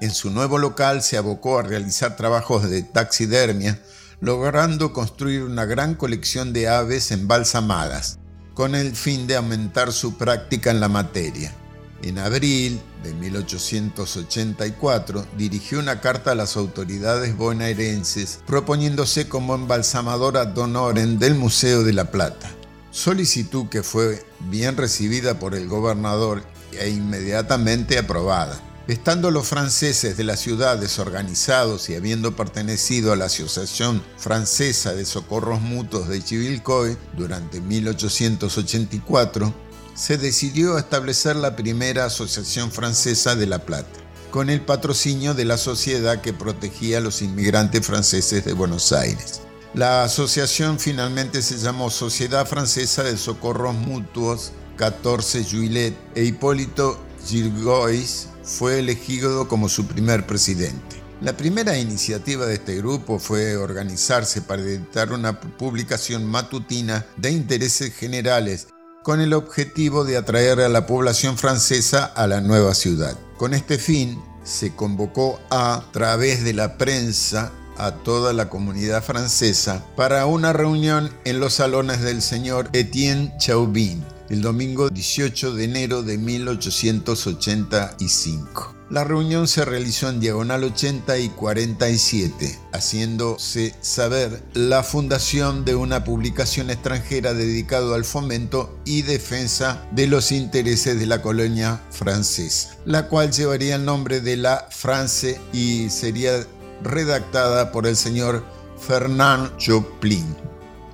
En 0.00 0.10
su 0.10 0.30
nuevo 0.30 0.58
local 0.58 1.02
se 1.02 1.16
abocó 1.16 1.58
a 1.58 1.62
realizar 1.62 2.16
trabajos 2.16 2.68
de 2.68 2.82
taxidermia, 2.82 3.80
logrando 4.20 4.92
construir 4.92 5.44
una 5.44 5.66
gran 5.66 5.94
colección 5.94 6.52
de 6.52 6.68
aves 6.68 7.12
embalsamadas, 7.12 8.18
con 8.52 8.74
el 8.74 8.96
fin 8.96 9.28
de 9.28 9.36
aumentar 9.36 9.92
su 9.92 10.16
práctica 10.16 10.72
en 10.72 10.80
la 10.80 10.88
materia. 10.88 11.54
En 12.02 12.18
abril 12.18 12.80
de 13.02 13.14
1884 13.14 15.26
dirigió 15.38 15.78
una 15.78 16.00
carta 16.00 16.32
a 16.32 16.34
las 16.34 16.56
autoridades 16.56 17.36
bonaerenses 17.36 18.40
proponiéndose 18.46 19.28
como 19.28 19.54
embalsamadora 19.54 20.46
d'honoren 20.46 21.18
del 21.18 21.34
Museo 21.34 21.82
de 21.82 21.92
la 21.92 22.10
Plata. 22.10 22.50
Solicitud 22.90 23.68
que 23.68 23.82
fue 23.82 24.24
bien 24.40 24.76
recibida 24.76 25.38
por 25.38 25.54
el 25.54 25.66
gobernador 25.66 26.44
e 26.72 26.90
inmediatamente 26.90 27.98
aprobada. 27.98 28.60
Estando 28.86 29.30
los 29.30 29.46
franceses 29.46 30.18
de 30.18 30.24
la 30.24 30.36
ciudad 30.36 30.76
desorganizados 30.76 31.88
y 31.88 31.94
habiendo 31.94 32.36
pertenecido 32.36 33.12
a 33.12 33.16
la 33.16 33.24
Asociación 33.24 34.02
Francesa 34.18 34.92
de 34.92 35.06
Socorros 35.06 35.62
Mutuos 35.62 36.06
de 36.06 36.22
Chivilcoy 36.22 36.98
durante 37.16 37.62
1884, 37.62 39.54
se 39.94 40.18
decidió 40.18 40.76
establecer 40.76 41.36
la 41.36 41.56
primera 41.56 42.06
Asociación 42.06 42.70
Francesa 42.70 43.36
de 43.36 43.46
La 43.46 43.60
Plata, 43.60 44.00
con 44.30 44.50
el 44.50 44.60
patrocinio 44.60 45.34
de 45.34 45.44
la 45.44 45.56
sociedad 45.56 46.20
que 46.20 46.32
protegía 46.32 46.98
a 46.98 47.00
los 47.00 47.22
inmigrantes 47.22 47.86
franceses 47.86 48.44
de 48.44 48.52
Buenos 48.52 48.92
Aires. 48.92 49.40
La 49.74 50.04
asociación 50.04 50.78
finalmente 50.78 51.42
se 51.42 51.58
llamó 51.58 51.90
Sociedad 51.90 52.46
Francesa 52.46 53.02
de 53.02 53.16
Socorros 53.16 53.74
Mutuos 53.74 54.52
14 54.76 55.44
Juillet 55.44 55.94
e 56.14 56.24
Hipólito 56.24 57.00
Girgois 57.26 58.28
fue 58.42 58.80
elegido 58.80 59.48
como 59.48 59.68
su 59.68 59.86
primer 59.86 60.26
presidente. 60.26 61.02
La 61.20 61.36
primera 61.36 61.78
iniciativa 61.78 62.44
de 62.44 62.54
este 62.54 62.76
grupo 62.76 63.18
fue 63.18 63.56
organizarse 63.56 64.42
para 64.42 64.62
editar 64.62 65.12
una 65.12 65.40
publicación 65.40 66.24
matutina 66.26 67.06
de 67.16 67.30
intereses 67.30 67.94
generales 67.94 68.68
con 69.04 69.20
el 69.20 69.34
objetivo 69.34 70.04
de 70.04 70.16
atraer 70.16 70.60
a 70.60 70.68
la 70.68 70.86
población 70.86 71.38
francesa 71.38 72.04
a 72.04 72.26
la 72.26 72.40
nueva 72.40 72.74
ciudad. 72.74 73.16
Con 73.36 73.54
este 73.54 73.78
fin, 73.78 74.20
se 74.42 74.74
convocó 74.74 75.38
a 75.50 75.84
través 75.92 76.42
de 76.42 76.54
la 76.54 76.76
prensa 76.76 77.52
a 77.76 77.92
toda 77.92 78.32
la 78.32 78.48
comunidad 78.48 79.04
francesa 79.04 79.84
para 79.94 80.26
una 80.26 80.52
reunión 80.52 81.12
en 81.24 81.38
los 81.38 81.54
salones 81.54 82.00
del 82.00 82.20
señor 82.22 82.70
Etienne 82.72 83.32
Chauvin 83.38 84.04
el 84.30 84.42
domingo 84.42 84.90
18 84.90 85.54
de 85.54 85.64
enero 85.64 86.02
de 86.02 86.18
1885. 86.18 88.73
La 88.90 89.02
reunión 89.02 89.48
se 89.48 89.64
realizó 89.64 90.10
en 90.10 90.20
diagonal 90.20 90.62
80 90.62 91.18
y 91.18 91.30
47, 91.30 92.58
haciéndose 92.72 93.74
saber 93.80 94.42
la 94.52 94.82
fundación 94.82 95.64
de 95.64 95.74
una 95.74 96.04
publicación 96.04 96.68
extranjera 96.68 97.32
dedicada 97.32 97.94
al 97.94 98.04
fomento 98.04 98.78
y 98.84 99.00
defensa 99.00 99.86
de 99.92 100.06
los 100.06 100.32
intereses 100.32 101.00
de 101.00 101.06
la 101.06 101.22
colonia 101.22 101.80
francesa, 101.90 102.76
la 102.84 103.08
cual 103.08 103.32
llevaría 103.32 103.76
el 103.76 103.86
nombre 103.86 104.20
de 104.20 104.36
la 104.36 104.68
France 104.70 105.40
y 105.54 105.88
sería 105.88 106.46
redactada 106.82 107.72
por 107.72 107.86
el 107.86 107.96
señor 107.96 108.44
Fernand 108.86 109.50
Joplin. 109.58 110.43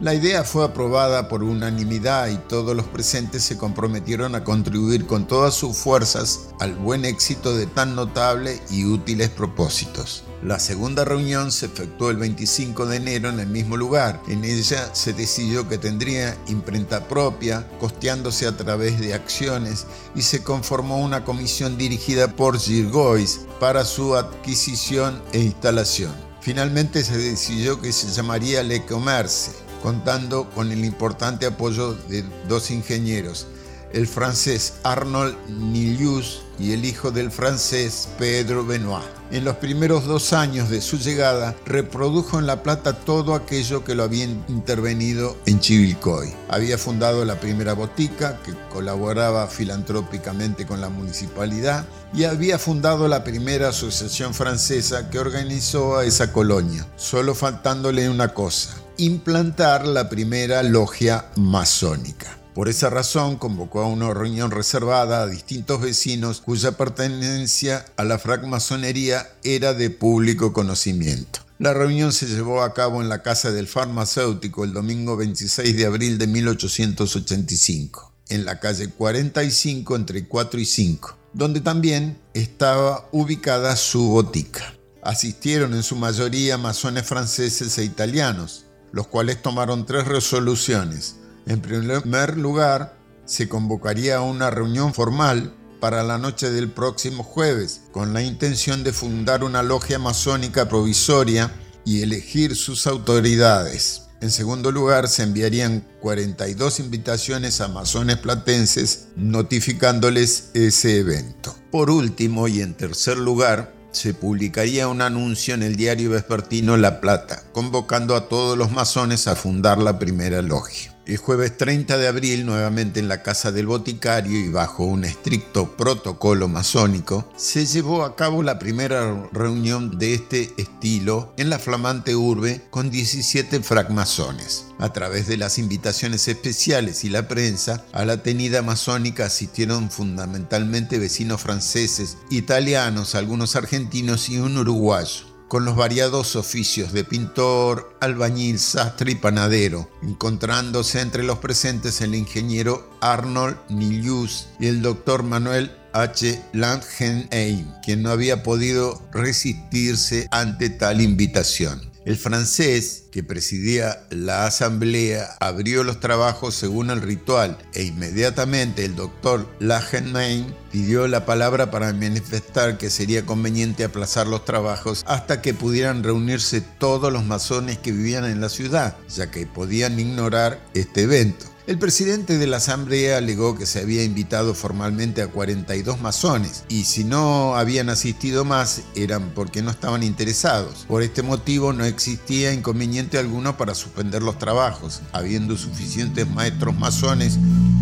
La 0.00 0.14
idea 0.14 0.44
fue 0.44 0.64
aprobada 0.64 1.28
por 1.28 1.42
unanimidad 1.42 2.28
y 2.28 2.38
todos 2.38 2.74
los 2.74 2.86
presentes 2.86 3.42
se 3.42 3.58
comprometieron 3.58 4.34
a 4.34 4.44
contribuir 4.44 5.06
con 5.06 5.26
todas 5.26 5.52
sus 5.52 5.76
fuerzas 5.76 6.48
al 6.58 6.74
buen 6.74 7.04
éxito 7.04 7.54
de 7.54 7.66
tan 7.66 7.94
notable 7.94 8.62
y 8.70 8.86
útiles 8.86 9.28
propósitos. 9.28 10.24
La 10.42 10.58
segunda 10.58 11.04
reunión 11.04 11.52
se 11.52 11.66
efectuó 11.66 12.08
el 12.08 12.16
25 12.16 12.86
de 12.86 12.96
enero 12.96 13.28
en 13.28 13.40
el 13.40 13.48
mismo 13.48 13.76
lugar. 13.76 14.22
En 14.26 14.42
ella 14.42 14.88
se 14.94 15.12
decidió 15.12 15.68
que 15.68 15.76
tendría 15.76 16.34
imprenta 16.46 17.06
propia, 17.06 17.68
costeándose 17.78 18.46
a 18.46 18.56
través 18.56 18.98
de 19.00 19.12
acciones, 19.12 19.86
y 20.14 20.22
se 20.22 20.42
conformó 20.42 21.04
una 21.04 21.26
comisión 21.26 21.76
dirigida 21.76 22.34
por 22.36 22.58
Girgois 22.58 23.40
para 23.60 23.84
su 23.84 24.16
adquisición 24.16 25.20
e 25.34 25.40
instalación. 25.40 26.14
Finalmente 26.40 27.04
se 27.04 27.18
decidió 27.18 27.82
que 27.82 27.92
se 27.92 28.10
llamaría 28.10 28.62
Le 28.62 28.86
Commerce 28.86 29.68
contando 29.82 30.48
con 30.50 30.72
el 30.72 30.84
importante 30.84 31.46
apoyo 31.46 31.94
de 32.08 32.24
dos 32.48 32.70
ingenieros, 32.70 33.46
el 33.92 34.06
francés 34.06 34.74
Arnold 34.84 35.36
Nilius 35.48 36.42
y 36.58 36.72
el 36.72 36.84
hijo 36.84 37.10
del 37.10 37.30
francés 37.30 38.08
Pedro 38.18 38.64
Benoit. 38.64 39.04
En 39.32 39.44
los 39.44 39.56
primeros 39.56 40.06
dos 40.06 40.32
años 40.32 40.68
de 40.70 40.80
su 40.80 40.98
llegada, 40.98 41.54
reprodujo 41.64 42.38
en 42.38 42.46
La 42.46 42.62
Plata 42.64 42.92
todo 42.92 43.34
aquello 43.34 43.84
que 43.84 43.94
lo 43.94 44.02
había 44.02 44.24
intervenido 44.24 45.36
en 45.46 45.60
Chivilcoy. 45.60 46.34
Había 46.48 46.78
fundado 46.78 47.24
la 47.24 47.38
primera 47.38 47.74
botica, 47.74 48.40
que 48.44 48.52
colaboraba 48.72 49.46
filantrópicamente 49.46 50.66
con 50.66 50.80
la 50.80 50.88
municipalidad, 50.88 51.86
y 52.12 52.24
había 52.24 52.58
fundado 52.58 53.06
la 53.06 53.22
primera 53.22 53.68
asociación 53.68 54.34
francesa 54.34 55.10
que 55.10 55.20
organizó 55.20 55.96
a 55.96 56.04
esa 56.04 56.32
colonia, 56.32 56.84
solo 56.96 57.36
faltándole 57.36 58.10
una 58.10 58.34
cosa, 58.34 58.74
implantar 59.00 59.86
la 59.86 60.10
primera 60.10 60.62
logia 60.62 61.24
masónica. 61.36 62.38
Por 62.54 62.68
esa 62.68 62.90
razón 62.90 63.36
convocó 63.36 63.80
a 63.80 63.86
una 63.86 64.12
reunión 64.12 64.50
reservada 64.50 65.22
a 65.22 65.26
distintos 65.26 65.80
vecinos 65.80 66.42
cuya 66.42 66.72
pertenencia 66.72 67.86
a 67.96 68.04
la 68.04 68.18
francmasonería 68.18 69.26
era 69.42 69.72
de 69.72 69.88
público 69.88 70.52
conocimiento. 70.52 71.40
La 71.58 71.72
reunión 71.72 72.12
se 72.12 72.26
llevó 72.26 72.62
a 72.62 72.74
cabo 72.74 73.00
en 73.00 73.08
la 73.08 73.22
casa 73.22 73.52
del 73.52 73.68
farmacéutico 73.68 74.64
el 74.64 74.74
domingo 74.74 75.16
26 75.16 75.74
de 75.74 75.86
abril 75.86 76.18
de 76.18 76.26
1885, 76.26 78.12
en 78.28 78.44
la 78.44 78.60
calle 78.60 78.88
45 78.88 79.96
entre 79.96 80.26
4 80.26 80.60
y 80.60 80.66
5, 80.66 81.16
donde 81.32 81.62
también 81.62 82.18
estaba 82.34 83.08
ubicada 83.12 83.76
su 83.76 84.08
botica. 84.08 84.74
Asistieron 85.02 85.72
en 85.72 85.82
su 85.82 85.96
mayoría 85.96 86.58
masones 86.58 87.06
franceses 87.06 87.78
e 87.78 87.84
italianos, 87.84 88.66
los 88.92 89.06
cuales 89.06 89.42
tomaron 89.42 89.86
tres 89.86 90.06
resoluciones. 90.06 91.16
En 91.46 91.60
primer 91.60 92.36
lugar, 92.36 92.96
se 93.24 93.48
convocaría 93.48 94.20
una 94.20 94.50
reunión 94.50 94.92
formal 94.94 95.54
para 95.80 96.02
la 96.02 96.18
noche 96.18 96.50
del 96.50 96.70
próximo 96.70 97.22
jueves, 97.22 97.82
con 97.92 98.12
la 98.12 98.22
intención 98.22 98.84
de 98.84 98.92
fundar 98.92 99.42
una 99.44 99.62
logia 99.62 99.98
masónica 99.98 100.68
provisoria 100.68 101.52
y 101.84 102.02
elegir 102.02 102.54
sus 102.54 102.86
autoridades. 102.86 104.02
En 104.20 104.30
segundo 104.30 104.70
lugar, 104.70 105.08
se 105.08 105.22
enviarían 105.22 105.86
42 106.00 106.78
invitaciones 106.78 107.62
a 107.62 107.68
masones 107.68 108.18
platenses 108.18 109.08
notificándoles 109.16 110.50
ese 110.52 110.98
evento. 110.98 111.56
Por 111.70 111.88
último 111.90 112.46
y 112.46 112.60
en 112.60 112.74
tercer 112.74 113.16
lugar, 113.16 113.72
se 113.92 114.14
publicaría 114.14 114.88
un 114.88 115.02
anuncio 115.02 115.54
en 115.54 115.62
el 115.62 115.76
diario 115.76 116.10
vespertino 116.10 116.76
La 116.76 117.00
Plata, 117.00 117.42
convocando 117.52 118.14
a 118.14 118.28
todos 118.28 118.56
los 118.56 118.70
masones 118.70 119.26
a 119.26 119.36
fundar 119.36 119.78
la 119.78 119.98
primera 119.98 120.42
logia. 120.42 120.89
El 121.06 121.16
jueves 121.16 121.56
30 121.56 121.96
de 121.96 122.08
abril, 122.08 122.44
nuevamente 122.44 123.00
en 123.00 123.08
la 123.08 123.22
casa 123.22 123.50
del 123.50 123.66
boticario 123.66 124.38
y 124.38 124.48
bajo 124.48 124.84
un 124.84 125.04
estricto 125.04 125.76
protocolo 125.76 126.46
masónico, 126.46 127.28
se 127.36 127.64
llevó 127.66 128.04
a 128.04 128.16
cabo 128.16 128.42
la 128.42 128.58
primera 128.58 129.28
reunión 129.32 129.98
de 129.98 130.14
este 130.14 130.52
estilo 130.58 131.32
en 131.36 131.48
la 131.50 131.58
flamante 131.58 132.14
urbe 132.14 132.62
con 132.70 132.90
17 132.90 133.60
francmasones. 133.60 134.66
A 134.78 134.92
través 134.92 135.26
de 135.26 135.36
las 135.36 135.58
invitaciones 135.58 136.28
especiales 136.28 137.02
y 137.04 137.08
la 137.08 137.28
prensa, 137.28 137.84
a 137.92 138.04
la 138.04 138.22
tenida 138.22 138.62
masónica 138.62 139.26
asistieron 139.26 139.90
fundamentalmente 139.90 140.98
vecinos 140.98 141.40
franceses, 141.40 142.18
italianos, 142.30 143.14
algunos 143.14 143.56
argentinos 143.56 144.28
y 144.28 144.38
un 144.38 144.58
uruguayo. 144.58 145.29
Con 145.50 145.64
los 145.64 145.74
variados 145.74 146.36
oficios 146.36 146.92
de 146.92 147.02
pintor, 147.02 147.96
albañil, 148.00 148.60
sastre 148.60 149.10
y 149.10 149.14
panadero, 149.16 149.90
encontrándose 150.00 151.00
entre 151.00 151.24
los 151.24 151.38
presentes 151.38 152.00
el 152.02 152.14
ingeniero 152.14 152.88
Arnold 153.00 153.56
Nilius 153.68 154.46
y 154.60 154.68
el 154.68 154.80
doctor 154.80 155.24
Manuel 155.24 155.72
H. 155.92 156.40
Langenheim, 156.52 157.66
quien 157.82 158.04
no 158.04 158.10
había 158.10 158.44
podido 158.44 159.02
resistirse 159.10 160.28
ante 160.30 160.70
tal 160.70 161.00
invitación. 161.00 161.89
El 162.06 162.16
francés, 162.16 163.04
que 163.10 163.22
presidía 163.22 164.06
la 164.08 164.46
asamblea, 164.46 165.36
abrió 165.38 165.84
los 165.84 166.00
trabajos 166.00 166.54
según 166.54 166.88
el 166.88 167.02
ritual 167.02 167.58
e 167.74 167.82
inmediatamente 167.82 168.86
el 168.86 168.96
doctor 168.96 169.46
Lagenmain 169.58 170.46
pidió 170.72 171.08
la 171.08 171.26
palabra 171.26 171.70
para 171.70 171.92
manifestar 171.92 172.78
que 172.78 172.88
sería 172.88 173.26
conveniente 173.26 173.84
aplazar 173.84 174.26
los 174.26 174.46
trabajos 174.46 175.04
hasta 175.06 175.42
que 175.42 175.52
pudieran 175.52 176.02
reunirse 176.02 176.62
todos 176.62 177.12
los 177.12 177.24
masones 177.24 177.76
que 177.76 177.92
vivían 177.92 178.24
en 178.24 178.40
la 178.40 178.48
ciudad, 178.48 178.96
ya 179.14 179.30
que 179.30 179.46
podían 179.46 180.00
ignorar 180.00 180.58
este 180.72 181.02
evento. 181.02 181.44
El 181.70 181.78
presidente 181.78 182.36
de 182.36 182.48
la 182.48 182.56
asamblea 182.56 183.18
alegó 183.18 183.56
que 183.56 183.64
se 183.64 183.78
había 183.78 184.02
invitado 184.02 184.54
formalmente 184.54 185.22
a 185.22 185.28
42 185.28 186.00
masones 186.00 186.64
y 186.68 186.82
si 186.82 187.04
no 187.04 187.54
habían 187.54 187.90
asistido 187.90 188.44
más 188.44 188.82
eran 188.96 189.30
porque 189.36 189.62
no 189.62 189.70
estaban 189.70 190.02
interesados. 190.02 190.84
Por 190.88 191.04
este 191.04 191.22
motivo 191.22 191.72
no 191.72 191.84
existía 191.84 192.52
inconveniente 192.52 193.18
alguno 193.18 193.56
para 193.56 193.76
suspender 193.76 194.20
los 194.20 194.36
trabajos, 194.36 195.00
habiendo 195.12 195.56
suficientes 195.56 196.28
maestros 196.28 196.76
masones 196.76 197.38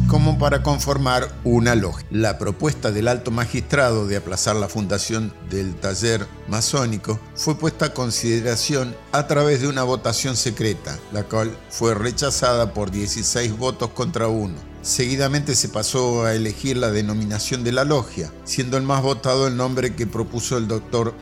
como 0.08 0.38
para 0.38 0.62
conformar 0.62 1.28
una 1.44 1.74
logia. 1.74 2.06
La 2.10 2.38
propuesta 2.38 2.90
del 2.90 3.08
alto 3.08 3.30
magistrado 3.30 4.06
de 4.06 4.16
aplazar 4.16 4.56
la 4.56 4.68
fundación 4.68 5.34
del 5.50 5.74
taller 5.74 6.26
masónico 6.48 7.20
fue 7.34 7.56
puesta 7.56 7.86
a 7.86 7.94
consideración 7.94 8.96
a 9.12 9.26
través 9.26 9.60
de 9.60 9.68
una 9.68 9.84
votación 9.84 10.36
secreta, 10.36 10.98
la 11.12 11.24
cual 11.24 11.54
fue 11.68 11.94
rechazada 11.94 12.72
por 12.72 12.90
16 12.90 13.56
votos 13.58 13.90
contra 13.90 14.28
uno. 14.28 14.56
Seguidamente 14.80 15.54
se 15.54 15.68
pasó 15.68 16.24
a 16.24 16.34
elegir 16.34 16.78
la 16.78 16.90
denominación 16.90 17.62
de 17.62 17.72
la 17.72 17.84
logia, 17.84 18.32
siendo 18.44 18.78
el 18.78 18.84
más 18.84 19.02
votado 19.02 19.46
el 19.46 19.56
nombre 19.56 19.94
que 19.94 20.06
propuso 20.06 20.56
el 20.56 20.68
doctor 20.68 21.12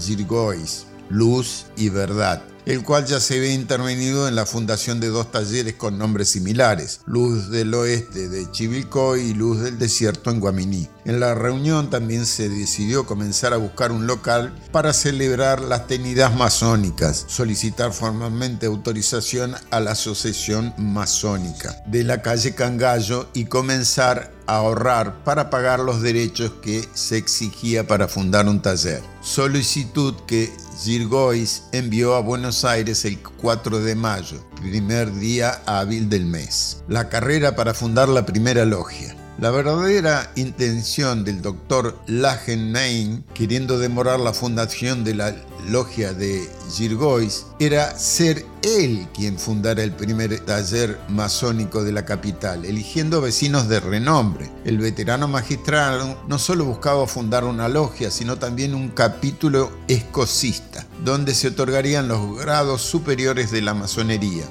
Girgois, 0.00 0.85
Luz 1.10 1.66
y 1.76 1.88
Verdad 1.88 2.42
el 2.66 2.82
cual 2.82 3.06
ya 3.06 3.20
se 3.20 3.38
ve 3.38 3.52
intervenido 3.52 4.26
en 4.26 4.34
la 4.34 4.44
fundación 4.44 4.98
de 4.98 5.08
dos 5.08 5.30
talleres 5.30 5.74
con 5.74 5.98
nombres 5.98 6.30
similares, 6.30 7.00
Luz 7.06 7.48
del 7.48 7.72
Oeste 7.72 8.28
de 8.28 8.50
Chivilcoy 8.50 9.20
y 9.20 9.34
Luz 9.34 9.60
del 9.60 9.78
Desierto 9.78 10.30
en 10.30 10.40
Guaminí. 10.40 10.88
En 11.04 11.20
la 11.20 11.34
reunión 11.34 11.90
también 11.90 12.26
se 12.26 12.48
decidió 12.48 13.06
comenzar 13.06 13.52
a 13.52 13.58
buscar 13.58 13.92
un 13.92 14.08
local 14.08 14.52
para 14.72 14.92
celebrar 14.92 15.60
las 15.60 15.86
tenidas 15.86 16.34
masónicas, 16.34 17.24
solicitar 17.28 17.92
formalmente 17.92 18.66
autorización 18.66 19.54
a 19.70 19.78
la 19.78 19.92
Asociación 19.92 20.74
Masónica 20.76 21.76
de 21.86 22.02
la 22.02 22.20
calle 22.20 22.56
Cangallo 22.56 23.28
y 23.32 23.44
comenzar 23.44 24.34
a 24.48 24.56
ahorrar 24.56 25.22
para 25.24 25.50
pagar 25.50 25.78
los 25.80 26.02
derechos 26.02 26.52
que 26.62 26.84
se 26.94 27.16
exigía 27.16 27.86
para 27.86 28.08
fundar 28.08 28.48
un 28.48 28.60
taller. 28.60 29.02
Solicitud 29.20 30.14
que 30.26 30.52
Girgois 30.78 31.62
envió 31.72 32.14
a 32.14 32.20
Buenos 32.20 32.64
Aires 32.64 33.04
el 33.06 33.18
4 33.18 33.80
de 33.80 33.94
mayo, 33.94 34.36
primer 34.60 35.12
día 35.14 35.62
hábil 35.64 36.08
del 36.10 36.26
mes. 36.26 36.82
La 36.86 37.08
carrera 37.08 37.56
para 37.56 37.72
fundar 37.72 38.08
la 38.08 38.26
primera 38.26 38.64
logia. 38.64 39.05
La 39.38 39.50
verdadera 39.50 40.32
intención 40.34 41.22
del 41.22 41.42
doctor 41.42 41.98
Lagenheim, 42.06 43.22
queriendo 43.34 43.78
demorar 43.78 44.18
la 44.18 44.32
fundación 44.32 45.04
de 45.04 45.14
la 45.14 45.36
logia 45.68 46.14
de 46.14 46.48
Girgois, 46.74 47.44
era 47.58 47.98
ser 47.98 48.46
él 48.62 49.06
quien 49.12 49.38
fundara 49.38 49.82
el 49.82 49.92
primer 49.92 50.40
taller 50.40 50.98
masónico 51.10 51.84
de 51.84 51.92
la 51.92 52.06
capital, 52.06 52.64
eligiendo 52.64 53.20
vecinos 53.20 53.68
de 53.68 53.80
renombre. 53.80 54.50
El 54.64 54.78
veterano 54.78 55.28
magistrado 55.28 56.18
no 56.26 56.38
solo 56.38 56.64
buscaba 56.64 57.06
fundar 57.06 57.44
una 57.44 57.68
logia, 57.68 58.10
sino 58.10 58.38
también 58.38 58.74
un 58.74 58.88
capítulo 58.88 59.70
escocista, 59.86 60.86
donde 61.04 61.34
se 61.34 61.48
otorgarían 61.48 62.08
los 62.08 62.38
grados 62.38 62.80
superiores 62.80 63.50
de 63.50 63.60
la 63.60 63.74
masonería. 63.74 64.46